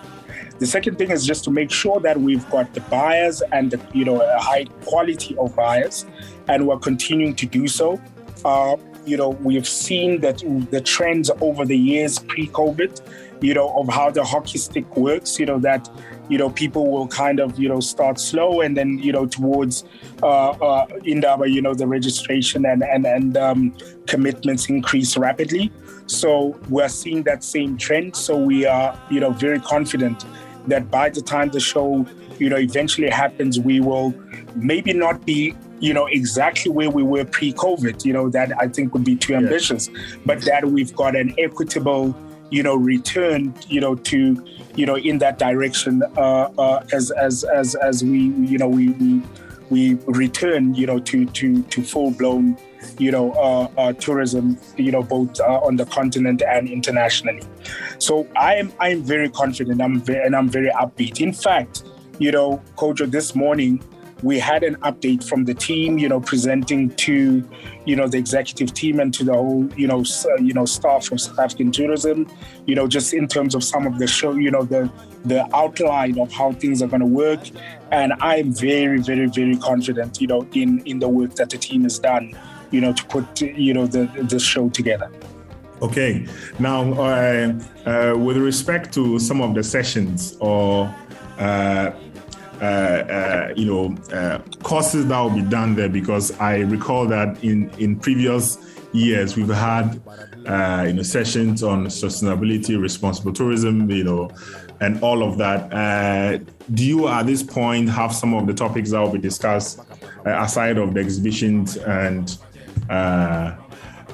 The 0.60 0.66
second 0.66 0.98
thing 0.98 1.12
is 1.12 1.26
just 1.26 1.44
to 1.44 1.52
make 1.52 1.70
sure 1.70 2.00
that 2.00 2.20
we've 2.20 2.48
got 2.50 2.74
the 2.74 2.82
buyers 2.82 3.44
and 3.52 3.72
the, 3.72 3.80
you 3.94 4.06
know 4.06 4.22
a 4.22 4.40
high 4.40 4.66
quality 4.86 5.38
of 5.38 5.56
buyers, 5.56 6.06
and 6.48 6.68
we're 6.68 6.80
continuing 6.80 7.36
to 7.36 7.46
do 7.46 7.68
so. 7.68 8.02
Uh, 8.44 8.76
you 9.06 9.16
know, 9.16 9.30
we've 9.30 9.68
seen 9.68 10.20
that 10.22 10.44
the 10.70 10.82
trends 10.82 11.32
over 11.40 11.66
the 11.66 11.78
years 11.78 12.20
pre-COVID, 12.20 13.02
you 13.42 13.54
know, 13.54 13.70
of 13.78 13.88
how 13.88 14.12
the 14.12 14.24
hockey 14.24 14.58
stick 14.58 14.98
works. 14.98 15.40
You 15.40 15.46
know 15.46 15.60
that 15.60 15.90
you 16.30 16.38
know 16.38 16.50
people 16.50 16.92
will 16.92 17.08
kind 17.08 17.40
of 17.40 17.58
you 17.60 17.70
know 17.70 17.80
start 17.80 18.20
slow 18.20 18.62
and 18.62 18.76
then 18.76 19.00
you 19.00 19.12
know 19.12 19.26
towards 19.26 19.84
uh, 20.24 20.50
uh, 20.50 20.88
Indaba, 21.06 21.50
you 21.50 21.62
know, 21.62 21.74
the 21.74 21.88
registration 21.88 22.66
and 22.66 22.84
and 22.84 23.06
and 23.06 23.38
um, 23.38 23.76
commitments 24.08 24.70
increase 24.70 25.18
rapidly. 25.18 25.72
So 26.08 26.58
we're 26.70 26.90
seeing 26.90 27.24
that 27.24 27.44
same 27.44 27.78
trend. 27.78 28.16
So 28.16 28.38
we 28.38 28.66
are 28.66 29.00
you 29.10 29.20
know 29.20 29.32
very 29.32 29.60
confident 29.60 30.26
that 30.68 30.92
by 30.92 31.10
the 31.10 31.22
time 31.22 31.50
the 31.50 31.60
show, 31.60 32.06
you 32.40 32.50
know, 32.50 32.58
eventually 32.58 33.10
happens, 33.10 33.60
we 33.60 33.80
will 33.80 34.14
maybe 34.56 34.94
not 34.94 35.26
be, 35.26 35.56
you 35.80 35.94
know, 35.94 36.06
exactly 36.08 36.72
where 36.72 36.90
we 36.90 37.04
were 37.04 37.26
pre-COVID. 37.26 38.06
You 38.06 38.14
know, 38.14 38.30
that 38.30 38.52
I 38.60 38.68
think 38.68 38.94
would 38.94 39.04
be 39.04 39.16
too 39.16 39.36
ambitious, 39.36 39.90
but 40.26 40.42
that 40.42 40.66
we've 40.66 40.96
got 40.96 41.16
an 41.16 41.34
equitable, 41.38 42.16
you 42.50 42.64
know, 42.64 42.76
return, 42.76 43.54
you 43.68 43.82
know, 43.82 43.96
to, 43.96 44.46
you 44.76 44.86
know, 44.86 44.96
in 44.96 45.18
that 45.20 45.40
direction 45.40 46.04
uh, 46.18 46.50
uh, 46.58 46.86
as 46.94 47.12
as 47.12 47.44
as 47.44 47.76
as 47.76 48.04
we, 48.04 48.20
you 48.20 48.58
know, 48.58 48.68
we 48.68 48.90
we 48.90 49.22
we 49.70 49.94
return, 50.06 50.74
you 50.74 50.86
know, 50.86 51.00
to 51.00 51.26
to 51.26 51.62
to 51.64 51.84
full 51.84 52.12
blown 52.12 52.58
you 53.00 53.12
know, 53.12 53.32
uh, 53.34 53.68
uh, 53.78 53.94
tourism, 53.94 54.58
you 54.78 54.92
know, 54.92 55.04
both 55.04 55.40
uh, 55.40 55.60
on 55.60 55.76
the 55.76 55.86
continent 55.86 56.42
and 56.48 56.68
internationally. 56.70 57.44
So 58.00 58.28
I 58.36 58.56
am 58.56 58.72
I 58.80 58.90
am 58.90 59.04
very 59.04 59.30
confident. 59.30 59.82
I'm 59.82 60.02
very, 60.02 60.26
and 60.26 60.36
I'm 60.36 60.50
very 60.50 60.70
upbeat. 60.70 61.22
In 61.22 61.34
fact, 61.34 61.84
you 62.20 62.32
know, 62.32 62.62
Kojo, 62.76 63.10
this 63.10 63.36
morning 63.36 63.84
we 64.24 64.40
had 64.40 64.64
an 64.64 64.76
update 64.78 65.24
from 65.24 65.46
the 65.46 65.54
team, 65.54 65.98
you 65.98 66.10
know, 66.10 66.20
presenting 66.20 66.90
to, 66.96 67.48
you 67.86 67.96
know, 67.96 68.08
the 68.08 68.18
executive 68.18 68.74
team 68.74 69.00
and 69.00 69.14
to 69.14 69.24
the 69.24 69.34
whole, 69.34 69.68
you 69.76 69.88
know, 69.88 70.04
you 70.40 70.54
know, 70.54 70.66
staff 70.66 71.06
from 71.06 71.18
South 71.18 71.40
African 71.40 71.72
tourism, 71.72 72.28
you 72.66 72.76
know, 72.76 72.88
just 72.88 73.14
in 73.14 73.28
terms 73.28 73.56
of 73.56 73.64
some 73.64 73.86
of 73.86 74.00
the 74.00 74.08
show, 74.08 74.34
you 74.34 74.52
know, 74.52 74.64
the 74.64 74.92
the 75.26 75.48
outline 75.56 76.20
of 76.20 76.32
how 76.32 76.54
things 76.54 76.82
are 76.82 76.88
going 76.88 77.02
to 77.02 77.06
work, 77.06 77.42
and 77.92 78.14
I'm 78.22 78.54
very, 78.54 79.00
very, 79.02 79.28
very 79.28 79.58
confident, 79.58 80.22
you 80.22 80.28
know, 80.28 80.48
in 80.54 80.80
in 80.86 81.00
the 81.00 81.10
work 81.10 81.36
that 81.36 81.50
the 81.50 81.58
team 81.58 81.84
has 81.84 82.00
done 82.00 82.36
you 82.72 82.82
know, 82.82 82.94
to 82.94 83.06
put, 83.06 83.42
you 83.42 83.74
know, 83.74 83.88
the, 83.88 84.10
the 84.30 84.40
show 84.40 84.70
together. 84.70 85.10
Okay. 85.82 86.26
Now, 86.60 86.92
uh, 86.94 87.54
uh, 87.86 88.18
with 88.18 88.38
respect 88.38 88.94
to 88.96 89.20
some 89.20 89.42
of 89.42 89.54
the 89.54 89.64
sessions 89.64 90.36
or, 90.40 90.94
uh, 91.38 91.92
uh, 92.62 92.64
uh 92.64 93.54
you 93.56 93.66
know, 93.66 93.96
uh, 94.14 94.40
courses 94.64 95.08
that 95.08 95.20
will 95.20 95.30
be 95.30 95.42
done 95.42 95.76
there, 95.76 95.90
because 95.90 96.32
I 96.40 96.60
recall 96.60 97.08
that 97.08 97.44
in, 97.44 97.70
in 97.78 98.00
previous 98.00 98.58
years 98.94 99.36
we've 99.36 99.48
had, 99.50 100.02
you 100.86 100.94
know, 100.94 101.04
sessions 101.04 101.64
on 101.64 101.86
sustainability, 101.88 102.80
responsible 102.80 103.34
tourism, 103.34 103.90
you 103.92 104.04
know, 104.04 104.32
and 104.80 105.02
all 105.04 105.24
of 105.24 105.38
that. 105.38 106.42
do 106.74 106.86
you, 106.86 107.08
at 107.08 107.26
this 107.26 107.44
point, 107.44 107.90
have 107.90 108.14
some 108.14 108.34
of 108.34 108.48
the 108.48 108.54
topics 108.54 108.92
that 108.92 109.00
will 109.00 109.12
be 109.12 109.20
discussed 109.20 109.82
aside 110.26 110.78
of 110.78 110.94
the 110.94 111.00
exhibitions 111.00 111.78
and 111.78 112.38
uh, 112.90 113.56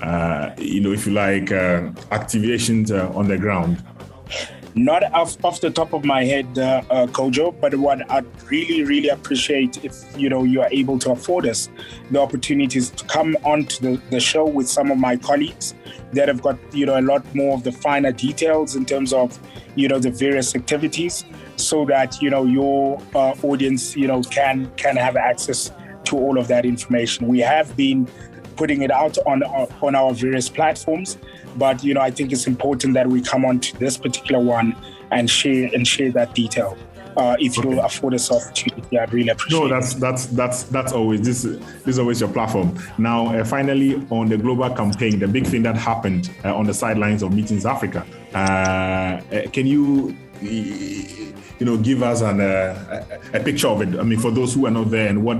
uh, 0.01 0.53
you 0.57 0.81
know, 0.81 0.91
if 0.91 1.05
you 1.05 1.13
like, 1.13 1.51
uh, 1.51 1.89
activations 2.11 2.91
on 3.15 3.27
the 3.27 3.37
ground? 3.37 3.83
Not 4.75 5.03
off, 5.13 5.43
off 5.45 5.61
the 5.61 5.69
top 5.69 5.93
of 5.93 6.03
my 6.03 6.23
head, 6.23 6.57
uh, 6.57 6.81
uh, 6.89 7.05
Kojo, 7.05 7.53
but 7.61 7.75
what 7.75 8.09
I'd 8.11 8.25
really, 8.49 8.83
really 8.83 9.09
appreciate 9.09 9.85
if 9.85 10.03
you 10.17 10.29
know 10.29 10.43
you 10.43 10.61
are 10.61 10.69
able 10.71 10.97
to 10.99 11.11
afford 11.11 11.45
us 11.45 11.69
the 12.09 12.19
opportunities 12.19 12.89
to 12.89 13.05
come 13.05 13.37
onto 13.43 13.79
the, 13.81 14.01
the 14.09 14.19
show 14.19 14.45
with 14.45 14.67
some 14.67 14.89
of 14.89 14.97
my 14.97 15.15
colleagues 15.15 15.75
that 16.13 16.27
have 16.27 16.41
got 16.41 16.57
you 16.73 16.87
know 16.87 16.99
a 16.99 17.01
lot 17.01 17.23
more 17.35 17.53
of 17.53 17.63
the 17.63 17.71
finer 17.71 18.11
details 18.11 18.75
in 18.75 18.83
terms 18.83 19.13
of 19.13 19.39
you 19.75 19.87
know 19.87 19.99
the 19.99 20.09
various 20.09 20.55
activities, 20.55 21.23
so 21.55 21.85
that 21.85 22.19
you 22.19 22.31
know 22.31 22.43
your 22.43 22.99
uh, 23.13 23.35
audience 23.43 23.95
you 23.95 24.07
know 24.07 24.23
can 24.23 24.71
can 24.77 24.95
have 24.95 25.15
access 25.15 25.71
to 26.05 26.17
all 26.17 26.39
of 26.39 26.47
that 26.47 26.65
information. 26.65 27.27
We 27.27 27.39
have 27.39 27.75
been 27.77 28.07
putting 28.55 28.81
it 28.81 28.89
out 28.89 29.19
on 29.27 29.43
on 29.43 29.93
our 29.93 30.13
various 30.13 30.49
platforms. 30.49 31.17
But 31.57 31.83
you 31.83 31.93
know, 31.93 32.01
I 32.01 32.11
think 32.11 32.31
it's 32.31 32.47
important 32.47 32.93
that 32.95 33.07
we 33.07 33.21
come 33.21 33.45
on 33.45 33.59
to 33.59 33.79
this 33.79 33.97
particular 33.97 34.43
one 34.43 34.75
and 35.11 35.29
share 35.29 35.69
and 35.73 35.87
share 35.87 36.11
that 36.11 36.33
detail. 36.33 36.77
Uh, 37.15 37.35
if 37.39 37.59
okay. 37.59 37.69
you 37.69 37.79
afford 37.79 38.15
us 38.15 38.31
opportunity, 38.31 38.97
I'd 38.97 39.13
really 39.13 39.29
appreciate. 39.29 39.59
No, 39.59 39.67
that's 39.67 39.93
that's 39.93 40.25
that's 40.27 40.63
that's 40.63 40.93
always 40.93 41.21
this. 41.21 41.43
This 41.43 41.59
is 41.85 41.99
always 41.99 42.19
your 42.19 42.29
platform. 42.29 42.75
Now, 42.97 43.27
uh, 43.27 43.43
finally, 43.43 43.95
on 44.09 44.29
the 44.29 44.37
global 44.37 44.69
campaign, 44.71 45.19
the 45.19 45.27
big 45.27 45.45
thing 45.45 45.61
that 45.63 45.75
happened 45.75 46.31
uh, 46.43 46.55
on 46.55 46.65
the 46.65 46.73
sidelines 46.73 47.21
of 47.21 47.31
Meetings 47.31 47.65
Africa. 47.65 48.05
Uh, 48.33 48.37
uh, 48.37 49.49
can 49.51 49.67
you, 49.67 50.15
you 50.41 51.65
know, 51.65 51.77
give 51.77 52.01
us 52.01 52.21
an, 52.21 52.41
uh, 52.41 53.05
a, 53.33 53.37
a 53.37 53.43
picture 53.43 53.67
of 53.67 53.81
it? 53.83 53.99
I 53.99 54.03
mean, 54.03 54.19
for 54.19 54.31
those 54.31 54.55
who 54.55 54.65
are 54.65 54.71
not 54.71 54.89
there, 54.89 55.07
and 55.07 55.23
what 55.23 55.37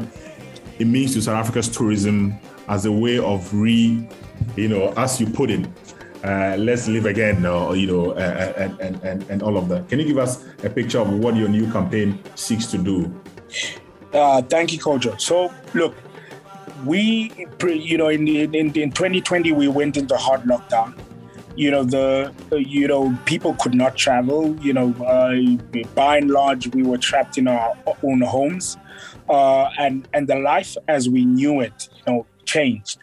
it 0.77 0.86
means 0.86 1.13
to 1.15 1.22
South 1.24 1.38
Africa's 1.38 1.70
tourism 1.70 2.36
as 2.67 2.86
a 2.86 2.91
way 2.91 3.17
of 3.17 3.51
re, 3.51 4.08
you 4.55 4.67
know, 4.67 4.93
as 4.96 5.20
you 5.20 5.27
put 5.27 5.50
it, 5.50 5.67
uh, 6.23 6.55
let's 6.57 6.87
live 6.87 7.05
again, 7.05 7.45
or 7.45 7.75
you 7.75 7.87
know, 7.87 8.11
uh, 8.11 8.53
and, 8.57 8.79
and, 8.79 9.03
and, 9.03 9.23
and 9.29 9.43
all 9.43 9.57
of 9.57 9.67
that. 9.69 9.89
Can 9.89 9.99
you 9.99 10.05
give 10.05 10.17
us 10.17 10.45
a 10.63 10.69
picture 10.69 10.99
of 10.99 11.09
what 11.09 11.35
your 11.35 11.49
new 11.49 11.69
campaign 11.71 12.19
seeks 12.35 12.65
to 12.67 12.77
do? 12.77 13.13
Uh, 14.13 14.41
thank 14.43 14.71
you, 14.71 14.79
Kojo. 14.79 15.19
So, 15.19 15.53
look, 15.73 15.95
we, 16.85 17.47
you 17.63 17.97
know, 17.97 18.07
in, 18.07 18.27
in, 18.27 18.55
in 18.55 18.71
2020, 18.71 19.51
we 19.51 19.67
went 19.67 19.97
into 19.97 20.15
hard 20.15 20.43
lockdown. 20.43 20.97
You 21.55 21.71
know, 21.71 21.83
the, 21.83 22.33
you 22.51 22.87
know, 22.87 23.17
people 23.25 23.55
could 23.55 23.75
not 23.75 23.95
travel. 23.95 24.55
You 24.61 24.73
know, 24.73 24.93
uh, 25.03 25.35
by 25.93 26.17
and 26.17 26.31
large, 26.31 26.73
we 26.73 26.83
were 26.83 26.97
trapped 26.97 27.37
in 27.37 27.47
our 27.47 27.75
own 28.01 28.21
homes. 28.21 28.77
Uh, 29.29 29.69
and 29.79 30.07
and 30.13 30.27
the 30.27 30.35
life 30.35 30.75
as 30.87 31.09
we 31.09 31.25
knew 31.25 31.61
it, 31.61 31.89
you 31.95 32.13
know, 32.13 32.25
changed. 32.45 33.02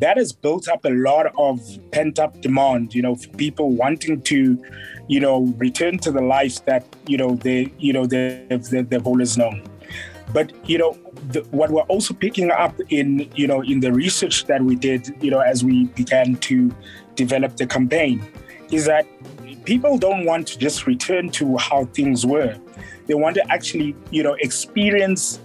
That 0.00 0.16
has 0.16 0.32
built 0.32 0.68
up 0.68 0.84
a 0.84 0.90
lot 0.90 1.32
of 1.38 1.60
pent 1.90 2.18
up 2.18 2.40
demand, 2.40 2.94
you 2.94 3.02
know, 3.02 3.14
for 3.14 3.28
people 3.30 3.70
wanting 3.70 4.20
to, 4.22 4.62
you 5.08 5.20
know, 5.20 5.54
return 5.58 5.98
to 5.98 6.10
the 6.10 6.20
life 6.20 6.64
that, 6.66 6.84
you 7.06 7.16
know, 7.16 7.36
they, 7.36 7.72
you 7.78 7.92
know, 7.92 8.06
they've, 8.06 8.62
they've 8.68 9.06
always 9.06 9.36
known. 9.38 9.62
But, 10.32 10.52
you 10.68 10.78
know, 10.78 10.98
the, 11.30 11.40
what 11.50 11.70
we're 11.70 11.82
also 11.82 12.12
picking 12.12 12.50
up 12.50 12.78
in, 12.88 13.30
you 13.34 13.46
know, 13.46 13.62
in 13.62 13.80
the 13.80 13.92
research 13.92 14.46
that 14.46 14.62
we 14.62 14.74
did, 14.74 15.14
you 15.22 15.30
know, 15.30 15.40
as 15.40 15.64
we 15.64 15.84
began 15.86 16.36
to 16.36 16.70
develop 17.14 17.56
the 17.56 17.66
campaign 17.66 18.26
is 18.70 18.84
that 18.86 19.06
people 19.64 19.96
don't 19.96 20.24
want 20.24 20.46
to 20.48 20.58
just 20.58 20.86
return 20.86 21.30
to 21.30 21.56
how 21.56 21.84
things 21.86 22.26
were. 22.26 22.56
They 23.06 23.14
want 23.14 23.36
to 23.36 23.52
actually, 23.52 23.94
you 24.10 24.22
know, 24.22 24.34
experience 24.40 25.40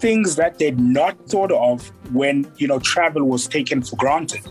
things 0.00 0.36
that 0.36 0.58
they'd 0.58 0.80
not 0.80 1.16
thought 1.28 1.52
of 1.52 1.88
when 2.12 2.50
you 2.56 2.66
know 2.66 2.78
travel 2.78 3.24
was 3.24 3.46
taken 3.46 3.82
for 3.82 3.96
granted 3.96 4.42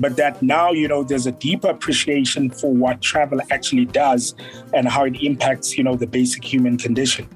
but 0.00 0.16
that 0.16 0.40
now 0.42 0.72
you 0.72 0.88
know 0.88 1.04
there's 1.04 1.26
a 1.26 1.32
deeper 1.32 1.68
appreciation 1.68 2.50
for 2.50 2.72
what 2.72 3.00
travel 3.02 3.40
actually 3.50 3.84
does 3.84 4.34
and 4.72 4.88
how 4.88 5.04
it 5.04 5.22
impacts 5.22 5.76
you 5.76 5.84
know 5.84 5.94
the 5.94 6.06
basic 6.06 6.42
human 6.42 6.78
condition. 6.78 7.28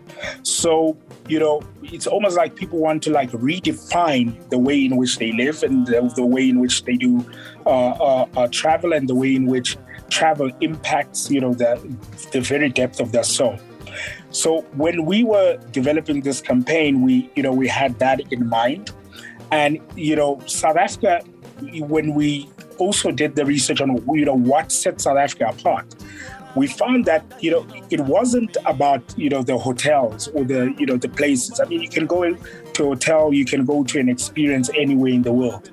So 0.42 0.97
you 1.28 1.38
know 1.38 1.62
it's 1.83 2.06
almost 2.06 2.37
like 2.37 2.56
people 2.56 2.78
want 2.78 3.02
to 3.04 3.11
like 3.11 3.30
redefine 3.33 4.49
the 4.49 4.59
way 4.59 4.85
in 4.85 4.97
which 4.97 5.18
they 5.18 5.33
live 5.33 5.62
and 5.62 5.87
the, 5.87 6.11
the 6.16 6.25
way 6.25 6.49
in 6.49 6.59
which 6.59 6.85
they 6.85 6.97
do 6.97 7.25
uh, 7.66 7.68
uh, 7.68 8.26
uh, 8.37 8.49
travel 8.49 8.94
and 8.94 9.09
the 9.09 9.14
way 9.14 9.35
in 9.35 9.47
which 9.47 9.76
travel 10.11 10.50
impacts 10.61 11.30
you 11.30 11.40
know 11.40 11.52
the 11.54 11.76
the 12.33 12.40
very 12.40 12.68
depth 12.68 13.00
of 13.00 13.12
their 13.12 13.25
soul 13.25 13.59
so 14.31 14.63
when 14.73 15.05
we 15.05 15.25
were 15.25 15.57
developing 15.71 16.21
this 16.21 16.41
campaign, 16.41 17.03
we 17.03 17.31
you 17.37 17.43
know 17.43 17.53
we 17.53 17.69
had 17.69 17.99
that 17.99 18.21
in 18.33 18.49
mind, 18.49 18.93
and 19.51 19.79
you 19.97 20.17
know 20.17 20.41
South 20.47 20.77
Africa, 20.77 21.23
when 21.79 22.15
we 22.15 22.49
also 22.79 23.11
did 23.11 23.37
the 23.37 23.45
research 23.45 23.81
on 23.81 24.03
you 24.15 24.25
know 24.25 24.35
what 24.35 24.73
set 24.73 25.01
South 25.01 25.19
Africa 25.19 25.47
apart, 25.57 25.95
we 26.55 26.67
found 26.67 27.05
that 27.05 27.25
you 27.41 27.51
know 27.51 27.67
it 27.91 28.01
wasn't 28.01 28.57
about 28.65 29.03
you 29.17 29.29
know 29.29 29.43
the 29.43 29.59
hotels 29.59 30.29
or 30.29 30.45
the 30.45 30.75
you 30.79 30.87
know 30.87 30.97
the 30.97 31.09
places. 31.09 31.61
I 31.61 31.65
mean, 31.67 31.81
you 31.81 31.89
can 31.89 32.07
go 32.07 32.35
to 32.35 32.83
a 32.83 32.87
hotel, 32.87 33.33
you 33.33 33.45
can 33.45 33.65
go 33.65 33.85
to 33.85 34.01
an 34.01 34.09
experience 34.09 34.71
anywhere 34.77 35.13
in 35.13 35.23
the 35.23 35.33
world. 35.33 35.71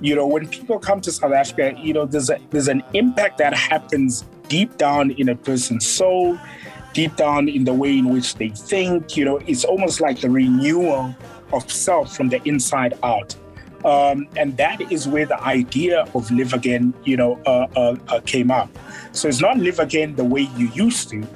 You 0.00 0.14
know, 0.14 0.26
when 0.26 0.48
people 0.48 0.78
come 0.78 1.00
to 1.02 1.12
South 1.12 1.32
Africa, 1.32 1.74
you 1.78 1.92
know 1.92 2.06
there's 2.06 2.30
a, 2.30 2.38
there's 2.50 2.68
an 2.68 2.82
impact 2.94 3.38
that 3.38 3.54
happens 3.54 4.24
deep 4.48 4.76
down 4.76 5.12
in 5.12 5.28
a 5.28 5.36
person's 5.36 5.86
soul 5.86 6.38
deep 6.92 7.16
down 7.16 7.48
in 7.48 7.64
the 7.64 7.72
way 7.74 7.98
in 7.98 8.08
which 8.08 8.34
they 8.34 8.48
think. 8.50 9.16
You 9.16 9.24
know, 9.24 9.36
it's 9.46 9.64
almost 9.64 10.00
like 10.00 10.22
a 10.24 10.30
renewal 10.30 11.14
of 11.52 11.70
self 11.70 12.16
from 12.16 12.28
the 12.28 12.40
inside 12.48 12.94
out. 13.02 13.34
Um, 13.84 14.28
and 14.36 14.56
that 14.58 14.92
is 14.92 15.08
where 15.08 15.24
the 15.24 15.42
idea 15.42 16.06
of 16.14 16.30
live 16.30 16.52
again, 16.52 16.92
you 17.04 17.16
know, 17.16 17.40
uh, 17.46 17.66
uh, 17.74 17.96
uh, 18.08 18.20
came 18.26 18.50
up. 18.50 18.68
So 19.12 19.26
it's 19.28 19.40
not 19.40 19.56
live 19.56 19.78
again 19.78 20.14
the 20.16 20.24
way 20.24 20.42
you 20.56 20.68
used 20.74 21.08
to, 21.10 21.26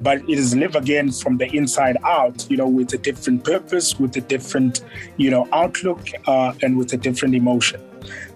but 0.00 0.18
it 0.22 0.38
is 0.38 0.56
live 0.56 0.76
again 0.76 1.12
from 1.12 1.36
the 1.36 1.54
inside 1.54 1.98
out, 2.04 2.46
you 2.48 2.56
know, 2.56 2.66
with 2.66 2.94
a 2.94 2.98
different 2.98 3.44
purpose, 3.44 4.00
with 4.00 4.16
a 4.16 4.22
different, 4.22 4.82
you 5.18 5.30
know, 5.30 5.46
outlook, 5.52 6.00
uh, 6.26 6.54
and 6.62 6.78
with 6.78 6.92
a 6.94 6.96
different 6.96 7.34
emotion. 7.34 7.80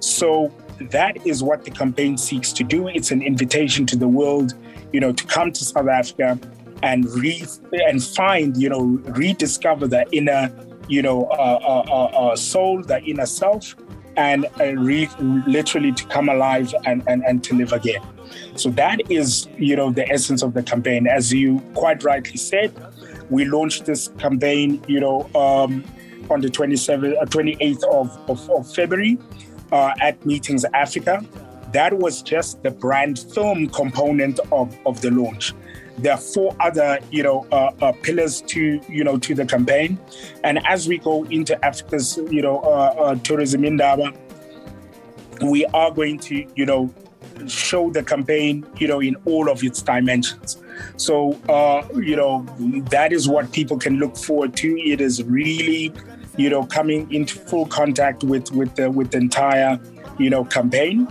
So 0.00 0.52
that 0.90 1.26
is 1.26 1.42
what 1.42 1.64
the 1.64 1.70
campaign 1.70 2.18
seeks 2.18 2.52
to 2.52 2.64
do. 2.64 2.88
It's 2.88 3.12
an 3.12 3.22
invitation 3.22 3.86
to 3.86 3.96
the 3.96 4.08
world, 4.08 4.52
you 4.92 5.00
know, 5.00 5.12
to 5.12 5.24
come 5.26 5.52
to 5.52 5.64
South 5.64 5.88
Africa, 5.88 6.38
and 6.84 7.10
re 7.14 7.44
and 7.88 8.04
find 8.04 8.56
you 8.56 8.68
know 8.68 8.84
rediscover 9.22 9.88
the 9.88 10.04
inner 10.12 10.52
you 10.86 11.00
know 11.00 11.24
uh, 11.24 11.58
uh, 11.62 11.84
uh, 11.88 12.32
uh 12.32 12.36
soul 12.36 12.82
the 12.82 13.02
inner 13.02 13.26
self 13.26 13.74
and 14.16 14.46
uh, 14.60 14.66
re- 14.76 15.08
literally 15.46 15.90
to 15.90 16.06
come 16.06 16.28
alive 16.28 16.72
and, 16.84 17.02
and, 17.08 17.24
and 17.24 17.42
to 17.42 17.52
live 17.52 17.72
again. 17.72 18.00
So 18.54 18.70
that 18.70 19.10
is 19.10 19.48
you 19.58 19.74
know 19.74 19.90
the 19.90 20.08
essence 20.08 20.42
of 20.42 20.54
the 20.54 20.62
campaign. 20.62 21.08
As 21.08 21.32
you 21.32 21.60
quite 21.74 22.04
rightly 22.04 22.36
said 22.36 22.70
we 23.30 23.46
launched 23.46 23.86
this 23.86 24.08
campaign 24.18 24.82
you 24.86 25.00
know 25.00 25.22
um, 25.34 25.82
on 26.30 26.42
the 26.42 26.48
27th 26.48 27.18
28th 27.30 27.82
uh, 27.82 28.00
of, 28.00 28.30
of, 28.30 28.50
of 28.50 28.74
february 28.74 29.18
at 29.72 30.24
meetings 30.26 30.64
africa. 30.74 31.24
That 31.72 31.94
was 31.94 32.22
just 32.22 32.62
the 32.62 32.70
brand 32.70 33.18
film 33.18 33.68
component 33.68 34.38
of, 34.52 34.78
of 34.86 35.00
the 35.00 35.10
launch 35.10 35.52
there 35.98 36.12
are 36.12 36.18
four 36.18 36.56
other, 36.60 36.98
you 37.10 37.22
know, 37.22 37.46
uh, 37.52 37.70
uh, 37.80 37.92
pillars 38.02 38.40
to, 38.42 38.80
you 38.88 39.04
know, 39.04 39.18
to 39.18 39.34
the 39.34 39.46
campaign. 39.46 39.98
And 40.42 40.64
as 40.66 40.88
we 40.88 40.98
go 40.98 41.24
into 41.24 41.62
Africa's, 41.64 42.18
you 42.30 42.42
know, 42.42 42.60
uh, 42.60 42.94
uh 42.98 43.14
tourism 43.16 43.64
indaba, 43.64 44.12
we 45.42 45.64
are 45.66 45.90
going 45.90 46.18
to, 46.20 46.46
you 46.56 46.66
know, 46.66 46.92
show 47.46 47.90
the 47.90 48.02
campaign, 48.02 48.66
you 48.76 48.88
know, 48.88 49.00
in 49.00 49.16
all 49.24 49.50
of 49.50 49.62
its 49.62 49.82
dimensions. 49.82 50.62
So, 50.96 51.38
uh, 51.48 51.86
you 51.94 52.16
know, 52.16 52.44
that 52.90 53.12
is 53.12 53.28
what 53.28 53.52
people 53.52 53.78
can 53.78 53.98
look 53.98 54.16
forward 54.16 54.56
to. 54.56 54.76
It 54.78 55.00
is 55.00 55.22
really, 55.22 55.92
you 56.36 56.50
know, 56.50 56.64
coming 56.66 57.12
into 57.12 57.38
full 57.38 57.66
contact 57.66 58.24
with 58.24 58.50
with 58.52 58.74
the 58.74 58.90
with 58.90 59.10
the 59.10 59.18
entire, 59.18 59.78
you 60.18 60.30
know, 60.30 60.44
campaign. 60.44 61.08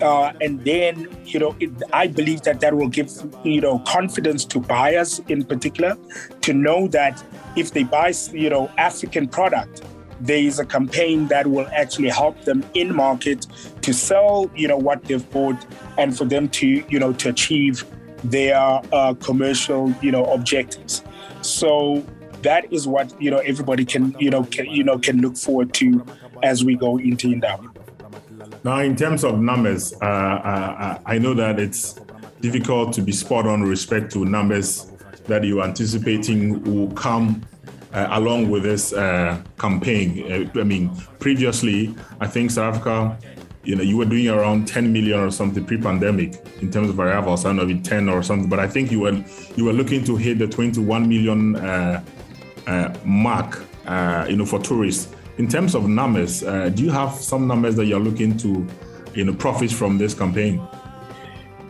Uh, 0.00 0.32
and 0.40 0.64
then, 0.64 1.08
you 1.24 1.38
know, 1.38 1.54
it, 1.60 1.70
I 1.92 2.06
believe 2.06 2.42
that 2.42 2.60
that 2.60 2.74
will 2.74 2.88
give, 2.88 3.10
you 3.44 3.60
know, 3.60 3.80
confidence 3.80 4.44
to 4.46 4.60
buyers 4.60 5.20
in 5.28 5.44
particular 5.44 5.96
to 6.42 6.52
know 6.52 6.88
that 6.88 7.22
if 7.56 7.72
they 7.72 7.82
buy, 7.82 8.12
you 8.32 8.48
know, 8.48 8.70
African 8.78 9.28
product, 9.28 9.82
there 10.20 10.38
is 10.38 10.58
a 10.58 10.64
campaign 10.64 11.26
that 11.28 11.46
will 11.46 11.66
actually 11.72 12.10
help 12.10 12.42
them 12.44 12.64
in 12.74 12.94
market 12.94 13.46
to 13.82 13.92
sell, 13.92 14.50
you 14.54 14.68
know, 14.68 14.76
what 14.76 15.04
they've 15.04 15.28
bought 15.30 15.64
and 15.98 16.16
for 16.16 16.24
them 16.24 16.48
to, 16.50 16.66
you 16.66 16.98
know, 16.98 17.12
to 17.14 17.30
achieve 17.30 17.84
their 18.24 18.80
uh, 18.92 19.14
commercial, 19.14 19.94
you 20.02 20.12
know, 20.12 20.24
objectives. 20.26 21.02
So 21.42 22.04
that 22.42 22.70
is 22.72 22.86
what, 22.86 23.14
you 23.20 23.30
know, 23.30 23.38
everybody 23.38 23.84
can, 23.84 24.14
you 24.18 24.30
know, 24.30 24.44
can, 24.44 24.66
you 24.66 24.84
know, 24.84 24.98
can 24.98 25.20
look 25.20 25.36
forward 25.36 25.72
to 25.74 26.04
as 26.42 26.64
we 26.64 26.74
go 26.74 26.98
into 26.98 27.32
Indaba. 27.32 27.69
Now, 28.62 28.80
in 28.80 28.94
terms 28.94 29.24
of 29.24 29.40
numbers, 29.40 29.94
uh, 30.02 30.04
uh, 30.04 30.98
I 31.06 31.18
know 31.18 31.32
that 31.34 31.58
it's 31.58 31.94
difficult 32.42 32.92
to 32.94 33.02
be 33.02 33.12
spot 33.12 33.46
on 33.46 33.62
respect 33.62 34.12
to 34.12 34.24
numbers 34.26 34.92
that 35.26 35.44
you're 35.44 35.64
anticipating 35.64 36.62
will 36.64 36.92
come 36.94 37.42
uh, 37.94 38.08
along 38.10 38.50
with 38.50 38.64
this 38.64 38.92
uh, 38.92 39.42
campaign. 39.58 40.30
Uh, 40.30 40.60
I 40.60 40.64
mean, 40.64 40.90
previously, 41.20 41.94
I 42.20 42.26
think 42.26 42.50
South 42.50 42.74
Africa, 42.74 43.18
you 43.64 43.76
know, 43.76 43.82
you 43.82 43.96
were 43.96 44.04
doing 44.04 44.28
around 44.28 44.68
10 44.68 44.92
million 44.92 45.20
or 45.20 45.30
something 45.30 45.64
pre-pandemic 45.64 46.34
in 46.60 46.70
terms 46.70 46.90
of 46.90 47.00
arrivals. 47.00 47.46
I 47.46 47.48
don't 47.48 47.56
know 47.56 47.68
if 47.68 47.82
10 47.82 48.10
or 48.10 48.22
something, 48.22 48.50
but 48.50 48.58
I 48.58 48.68
think 48.68 48.90
you 48.90 49.00
were 49.00 49.24
you 49.56 49.64
were 49.64 49.72
looking 49.72 50.04
to 50.04 50.16
hit 50.16 50.38
the 50.38 50.46
21 50.46 51.08
million 51.08 51.56
uh, 51.56 52.02
mark, 53.04 53.64
you 54.28 54.36
know, 54.36 54.46
for 54.46 54.58
tourists 54.58 55.14
in 55.40 55.48
terms 55.48 55.74
of 55.74 55.88
numbers, 55.88 56.42
uh, 56.42 56.68
do 56.68 56.82
you 56.84 56.90
have 56.90 57.14
some 57.14 57.46
numbers 57.46 57.74
that 57.74 57.86
you're 57.86 57.98
looking 57.98 58.36
to, 58.36 58.66
you 59.14 59.24
know, 59.24 59.32
profit 59.32 59.72
from 59.72 59.96
this 59.96 60.12
campaign? 60.12 60.60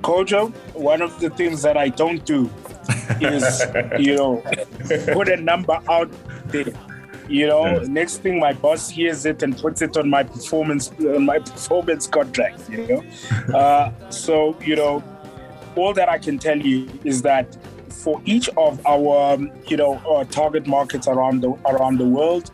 Kojo, 0.03 0.53
one 0.75 1.01
of 1.01 1.21
the 1.21 1.31
things 1.31 1.63
that 1.63 1.77
I 1.77 1.89
don't 1.89 2.25
do 2.25 2.51
is, 3.21 3.65
you 4.01 4.17
know, 4.17 4.43
put 5.13 5.29
a 5.29 5.37
number 5.37 5.79
out 5.89 6.11
there. 6.49 6.73
You 7.29 7.47
know, 7.47 7.65
yes. 7.65 7.87
next 7.87 8.17
thing 8.23 8.41
my 8.41 8.53
boss 8.55 8.91
hears 8.91 9.25
it 9.25 9.45
and 9.45 9.57
puts 9.57 9.83
it 9.83 9.97
on 9.97 10.11
my 10.11 10.25
performance 10.25 10.91
on 10.99 11.25
my 11.25 11.39
performance 11.53 12.09
contract. 12.09 12.69
You 12.69 12.89
know, 12.89 13.55
uh, 13.57 14.11
so 14.11 14.59
you 14.63 14.75
know, 14.75 15.05
all 15.77 15.95
that 15.95 16.09
I 16.09 16.19
can 16.19 16.39
tell 16.39 16.59
you 16.59 16.89
is 17.05 17.23
that 17.23 17.57
for 17.89 18.21
each 18.25 18.49
of 18.57 18.85
our, 18.87 19.35
um, 19.35 19.53
you 19.69 19.77
know, 19.77 19.95
uh, 20.09 20.25
target 20.25 20.67
markets 20.67 21.07
around 21.07 21.43
the 21.43 21.51
around 21.67 21.99
the 21.99 22.07
world, 22.07 22.51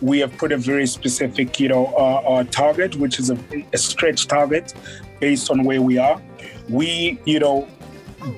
we 0.00 0.18
have 0.20 0.36
put 0.38 0.52
a 0.52 0.56
very 0.56 0.86
specific, 0.86 1.60
you 1.60 1.68
know, 1.68 1.86
uh, 1.96 2.22
uh, 2.26 2.44
target, 2.44 2.96
which 2.96 3.18
is 3.18 3.30
a, 3.30 3.38
a 3.72 3.78
stretch 3.78 4.26
target 4.26 4.74
based 5.20 5.50
on 5.50 5.64
where 5.64 5.82
we 5.82 5.98
are. 5.98 6.20
We, 6.68 7.18
you 7.24 7.40
know, 7.40 7.68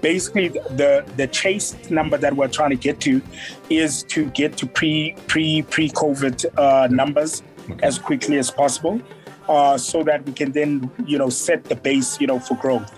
basically 0.01 0.49
the 0.49 1.05
the 1.17 1.27
chase 1.27 1.77
number 1.91 2.17
that 2.17 2.35
we're 2.35 2.49
trying 2.49 2.71
to 2.71 2.77
get 2.77 3.01
to 3.01 3.21
is 3.69 4.03
to 4.05 4.27
get 4.31 4.57
to 4.59 4.67
pre 4.67 5.15
pre 5.27 5.63
pre 5.63 5.89
COVID 5.91 6.47
uh, 6.59 6.89
numbers 6.89 7.43
okay. 7.71 7.87
as 7.87 7.99
quickly 7.99 8.39
as 8.39 8.51
possible, 8.51 9.01
uh, 9.49 9.77
so 9.77 10.03
that 10.05 10.25
we 10.25 10.33
can 10.33 10.53
then 10.53 10.91
you 11.07 11.19
know 11.19 11.29
set 11.29 11.65
the 11.65 11.77
base 11.77 12.21
you 12.21 12.27
know 12.27 12.39
for 12.39 12.57
growth. 12.57 12.91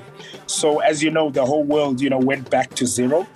So 0.46 0.81
as 0.81 1.03
you 1.03 1.11
know, 1.11 1.31
the 1.31 1.44
whole 1.44 1.64
world 1.64 2.00
you 2.00 2.11
know 2.11 2.18
went 2.18 2.50
back 2.50 2.74
to 2.74 2.87
zero 2.87 3.27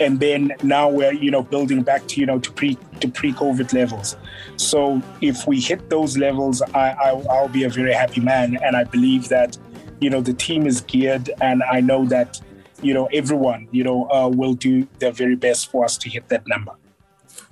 and 0.00 0.20
then 0.20 0.52
now 0.62 0.88
we're 0.88 1.12
you 1.12 1.30
know 1.30 1.42
building 1.42 1.82
back 1.82 2.06
to 2.08 2.20
you 2.20 2.26
know 2.26 2.38
to 2.38 2.52
pre 2.52 2.76
to 3.00 3.08
pre-COVID 3.08 3.72
levels. 3.72 4.16
So 4.56 5.02
if 5.20 5.46
we 5.46 5.60
hit 5.60 5.90
those 5.90 6.16
levels, 6.16 6.62
I, 6.74 6.90
I 6.90 7.10
I'll 7.30 7.48
be 7.48 7.64
a 7.64 7.68
very 7.68 7.92
happy 7.92 8.20
man, 8.20 8.58
and 8.62 8.76
I 8.76 8.84
believe 8.84 9.28
that 9.28 9.56
you 10.00 10.10
know 10.10 10.20
the 10.20 10.34
team 10.34 10.66
is 10.66 10.80
geared, 10.80 11.30
and 11.40 11.62
I 11.70 11.80
know 11.80 12.04
that 12.06 12.40
you 12.82 12.94
know 12.94 13.06
everyone 13.12 13.68
you 13.70 13.84
know 13.84 14.10
uh, 14.10 14.28
will 14.28 14.54
do 14.54 14.86
their 14.98 15.12
very 15.12 15.36
best 15.36 15.70
for 15.70 15.84
us 15.84 15.96
to 15.98 16.08
hit 16.08 16.28
that 16.28 16.46
number. 16.46 16.72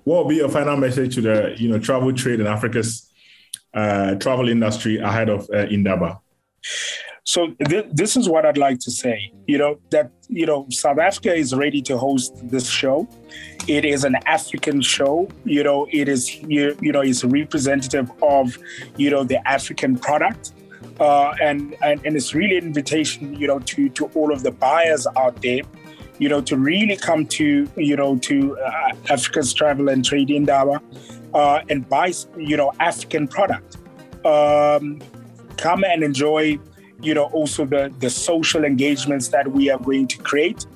What 0.05 0.25
will 0.25 0.31
be 0.31 0.37
your 0.37 0.49
final 0.49 0.77
message 0.77 1.15
to 1.15 1.21
the 1.21 1.55
you 1.57 1.69
know 1.69 1.79
travel 1.79 2.13
trade 2.13 2.41
in 2.41 2.47
Africa's 2.47 3.09
uh, 3.75 4.15
travel 4.17 4.49
industry 4.49 4.99
ahead 4.99 5.29
of 5.29 5.49
uh, 5.53 5.67
Indaba? 5.67 6.21
So 7.33 7.47
th- 7.67 7.87
this 7.91 8.15
is 8.15 8.29
what 8.29 8.45
I'd 8.45 8.59
like 8.59 8.79
to 8.81 8.91
say. 8.91 9.33
You 9.47 9.57
know 9.57 9.79
that 9.89 10.11
you 10.29 10.45
know 10.45 10.67
South 10.69 10.99
Africa 10.99 11.35
is 11.35 11.55
ready 11.55 11.81
to 11.89 11.97
host 11.97 12.31
this 12.55 12.69
show. 12.69 13.09
It 13.67 13.87
is 13.87 14.05
an 14.05 14.17
African 14.27 14.83
show. 14.83 15.15
You 15.47 15.63
know 15.63 15.87
it 15.91 16.09
is 16.09 16.23
you, 16.43 16.77
you 16.83 16.93
know 16.93 17.01
it's 17.01 17.25
representative 17.25 18.13
of 18.23 18.59
you 18.99 19.09
know 19.09 19.25
the 19.25 19.39
African 19.49 19.99
product. 19.99 20.53
Uh, 21.01 21.33
and, 21.41 21.75
and 21.83 22.05
and 22.05 22.17
it's 22.19 22.35
really 22.35 22.59
an 22.59 22.67
invitation, 22.67 23.35
you 23.41 23.47
know, 23.47 23.61
to 23.61 23.89
to 23.89 24.05
all 24.15 24.31
of 24.31 24.43
the 24.43 24.51
buyers 24.51 25.07
out 25.17 25.41
there, 25.41 25.63
you 26.19 26.29
know, 26.29 26.43
to 26.43 26.59
really 26.59 26.99
come 26.99 27.25
to 27.39 27.67
you 27.77 27.97
know 27.97 28.19
to 28.29 28.59
uh, 28.59 28.93
Africa's 29.09 29.55
Travel 29.55 29.89
and 29.89 30.05
Trade 30.05 30.31
Indaba 30.31 30.83
uh, 31.33 31.61
and 31.71 31.89
buy 31.89 32.13
you 32.37 32.59
know 32.59 32.73
African 32.79 33.27
product. 33.27 33.79
Um, 34.27 35.01
come 35.57 35.83
and 35.85 36.03
enjoy 36.03 36.59
you 37.03 37.15
know, 37.15 37.25
also 37.25 37.65
the, 37.65 37.93
the 37.99 38.09
social 38.09 38.65
engagements 38.65 39.29
that 39.29 39.51
we 39.51 39.71
are 39.71 39.79
going 39.79 40.07
to 40.09 40.19
create. 40.19 40.67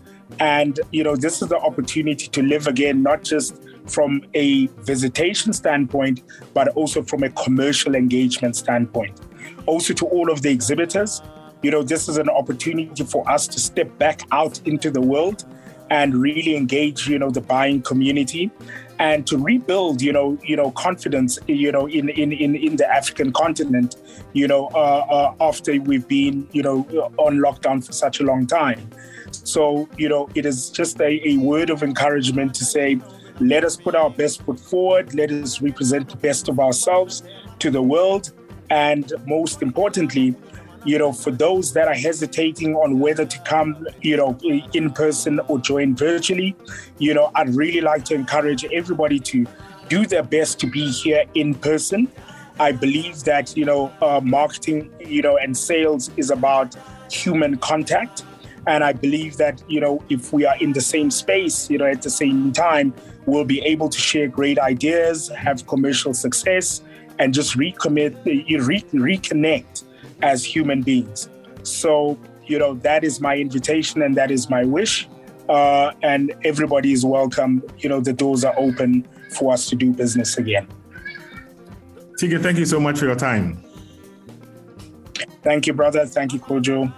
And, 0.40 0.78
you 0.92 1.04
know, 1.04 1.16
this 1.16 1.40
is 1.40 1.48
the 1.48 1.58
opportunity 1.58 2.26
to 2.28 2.42
live 2.42 2.66
again, 2.66 3.02
not 3.02 3.22
just 3.22 3.62
from 3.86 4.22
a 4.34 4.66
visitation 4.66 5.52
standpoint, 5.52 6.22
but 6.52 6.68
also 6.68 7.02
from 7.02 7.22
a 7.22 7.30
commercial 7.30 7.94
engagement 7.94 8.56
standpoint. 8.56 9.20
Also, 9.66 9.94
to 9.94 10.06
all 10.06 10.30
of 10.30 10.42
the 10.42 10.50
exhibitors, 10.50 11.22
you 11.62 11.70
know, 11.70 11.82
this 11.82 12.08
is 12.08 12.18
an 12.18 12.28
opportunity 12.28 13.04
for 13.04 13.28
us 13.30 13.46
to 13.46 13.60
step 13.60 13.96
back 13.98 14.22
out 14.32 14.60
into 14.66 14.90
the 14.90 15.00
world 15.00 15.44
and 15.90 16.16
really 16.16 16.56
engage, 16.56 17.08
you 17.08 17.18
know, 17.18 17.30
the 17.30 17.40
buying 17.40 17.80
community 17.80 18.50
and 18.98 19.26
to 19.26 19.36
rebuild, 19.36 20.00
you 20.00 20.12
know, 20.12 20.38
you 20.42 20.56
know, 20.56 20.70
confidence, 20.72 21.38
you 21.46 21.70
know, 21.70 21.86
in 21.86 22.08
in 22.08 22.32
in, 22.32 22.54
in 22.54 22.76
the 22.76 22.88
African 22.90 23.32
continent, 23.32 23.96
you 24.32 24.48
know, 24.48 24.68
uh, 24.74 25.06
uh, 25.10 25.34
after 25.40 25.78
we've 25.80 26.08
been, 26.08 26.48
you 26.52 26.62
know, 26.62 26.78
on 27.18 27.38
lockdown 27.38 27.84
for 27.84 27.92
such 27.92 28.20
a 28.20 28.24
long 28.24 28.46
time. 28.46 28.88
So, 29.30 29.88
you 29.96 30.08
know, 30.08 30.28
it 30.34 30.46
is 30.46 30.70
just 30.70 31.00
a, 31.00 31.28
a 31.28 31.36
word 31.38 31.70
of 31.70 31.82
encouragement 31.82 32.54
to 32.54 32.64
say, 32.64 32.98
let 33.40 33.64
us 33.64 33.76
put 33.76 33.94
our 33.94 34.10
best 34.10 34.42
foot 34.42 34.58
forward, 34.58 35.14
let 35.14 35.30
us 35.30 35.60
represent 35.60 36.08
the 36.08 36.16
best 36.16 36.48
of 36.48 36.58
ourselves 36.58 37.22
to 37.58 37.70
the 37.70 37.82
world, 37.82 38.32
and 38.70 39.12
most 39.26 39.62
importantly, 39.62 40.34
you 40.86 40.98
know, 40.98 41.12
for 41.12 41.32
those 41.32 41.72
that 41.72 41.88
are 41.88 41.94
hesitating 41.94 42.76
on 42.76 43.00
whether 43.00 43.26
to 43.26 43.38
come, 43.40 43.86
you 44.02 44.16
know, 44.16 44.38
in 44.72 44.92
person 44.92 45.40
or 45.48 45.58
join 45.58 45.96
virtually, 45.96 46.54
you 46.98 47.12
know, 47.12 47.32
I'd 47.34 47.54
really 47.54 47.80
like 47.80 48.04
to 48.06 48.14
encourage 48.14 48.64
everybody 48.66 49.18
to 49.18 49.44
do 49.88 50.06
their 50.06 50.22
best 50.22 50.60
to 50.60 50.70
be 50.70 50.88
here 50.88 51.24
in 51.34 51.56
person. 51.56 52.08
I 52.60 52.70
believe 52.70 53.24
that, 53.24 53.56
you 53.56 53.64
know, 53.64 53.92
uh, 54.00 54.20
marketing, 54.22 54.92
you 55.00 55.22
know, 55.22 55.36
and 55.36 55.56
sales 55.56 56.10
is 56.16 56.30
about 56.30 56.76
human 57.10 57.56
contact. 57.58 58.24
And 58.68 58.84
I 58.84 58.92
believe 58.92 59.36
that, 59.38 59.62
you 59.68 59.80
know, 59.80 60.02
if 60.08 60.32
we 60.32 60.46
are 60.46 60.56
in 60.58 60.72
the 60.72 60.80
same 60.80 61.10
space, 61.10 61.68
you 61.68 61.78
know, 61.78 61.86
at 61.86 62.02
the 62.02 62.10
same 62.10 62.52
time, 62.52 62.94
we'll 63.26 63.44
be 63.44 63.60
able 63.62 63.88
to 63.88 63.98
share 63.98 64.28
great 64.28 64.58
ideas, 64.60 65.28
have 65.30 65.66
commercial 65.66 66.14
success, 66.14 66.80
and 67.18 67.34
just 67.34 67.58
recommit, 67.58 68.24
re- 68.24 68.84
reconnect 68.92 69.82
as 70.22 70.44
human 70.44 70.82
beings. 70.82 71.28
So, 71.62 72.18
you 72.46 72.58
know, 72.58 72.74
that 72.74 73.04
is 73.04 73.20
my 73.20 73.36
invitation 73.36 74.02
and 74.02 74.16
that 74.16 74.30
is 74.30 74.48
my 74.48 74.64
wish. 74.64 75.08
Uh, 75.48 75.92
and 76.02 76.34
everybody 76.44 76.92
is 76.92 77.04
welcome. 77.04 77.62
You 77.78 77.88
know, 77.88 78.00
the 78.00 78.12
doors 78.12 78.44
are 78.44 78.54
open 78.56 79.06
for 79.30 79.52
us 79.52 79.68
to 79.68 79.76
do 79.76 79.92
business 79.92 80.38
again. 80.38 80.66
Tige, 82.20 82.42
thank 82.42 82.58
you 82.58 82.66
so 82.66 82.80
much 82.80 82.98
for 82.98 83.06
your 83.06 83.16
time. 83.16 83.62
Thank 85.42 85.66
you, 85.66 85.74
brother. 85.74 86.06
Thank 86.06 86.32
you, 86.32 86.40
Kojo. 86.40 86.92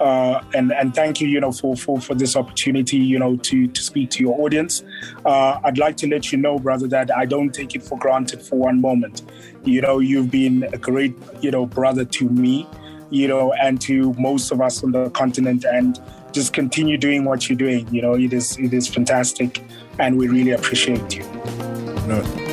Uh, 0.00 0.42
and 0.54 0.72
and 0.72 0.94
thank 0.94 1.20
you, 1.20 1.28
you 1.28 1.38
know, 1.38 1.52
for 1.52 1.76
for 1.76 2.00
for 2.00 2.14
this 2.14 2.34
opportunity, 2.34 2.96
you 2.96 3.18
know, 3.18 3.36
to 3.36 3.66
to 3.66 3.82
speak 3.82 4.10
to 4.10 4.22
your 4.22 4.40
audience. 4.40 4.82
Uh, 5.26 5.60
I'd 5.62 5.76
like 5.76 5.98
to 5.98 6.08
let 6.08 6.32
you 6.32 6.38
know, 6.38 6.58
brother, 6.58 6.88
that 6.88 7.14
I 7.14 7.26
don't 7.26 7.50
take 7.52 7.74
it 7.74 7.82
for 7.82 7.98
granted 7.98 8.40
for 8.40 8.58
one 8.58 8.80
moment. 8.80 9.22
You 9.64 9.82
know, 9.82 9.98
you've 9.98 10.30
been 10.30 10.64
a 10.72 10.78
great, 10.78 11.14
you 11.42 11.50
know, 11.50 11.66
brother 11.66 12.06
to 12.06 12.28
me, 12.30 12.66
you 13.10 13.28
know, 13.28 13.52
and 13.52 13.78
to 13.82 14.14
most 14.14 14.50
of 14.52 14.62
us 14.62 14.82
on 14.82 14.92
the 14.92 15.10
continent, 15.10 15.64
and 15.64 16.00
just 16.32 16.54
continue 16.54 16.96
doing 16.96 17.24
what 17.26 17.48
you're 17.48 17.58
doing. 17.58 17.86
You 17.92 18.00
know, 18.00 18.14
it 18.14 18.32
is 18.32 18.56
it 18.58 18.72
is 18.72 18.88
fantastic, 18.88 19.62
and 19.98 20.16
we 20.16 20.28
really 20.28 20.52
appreciate 20.52 21.14
you. 21.14 21.24
No. 22.06 22.49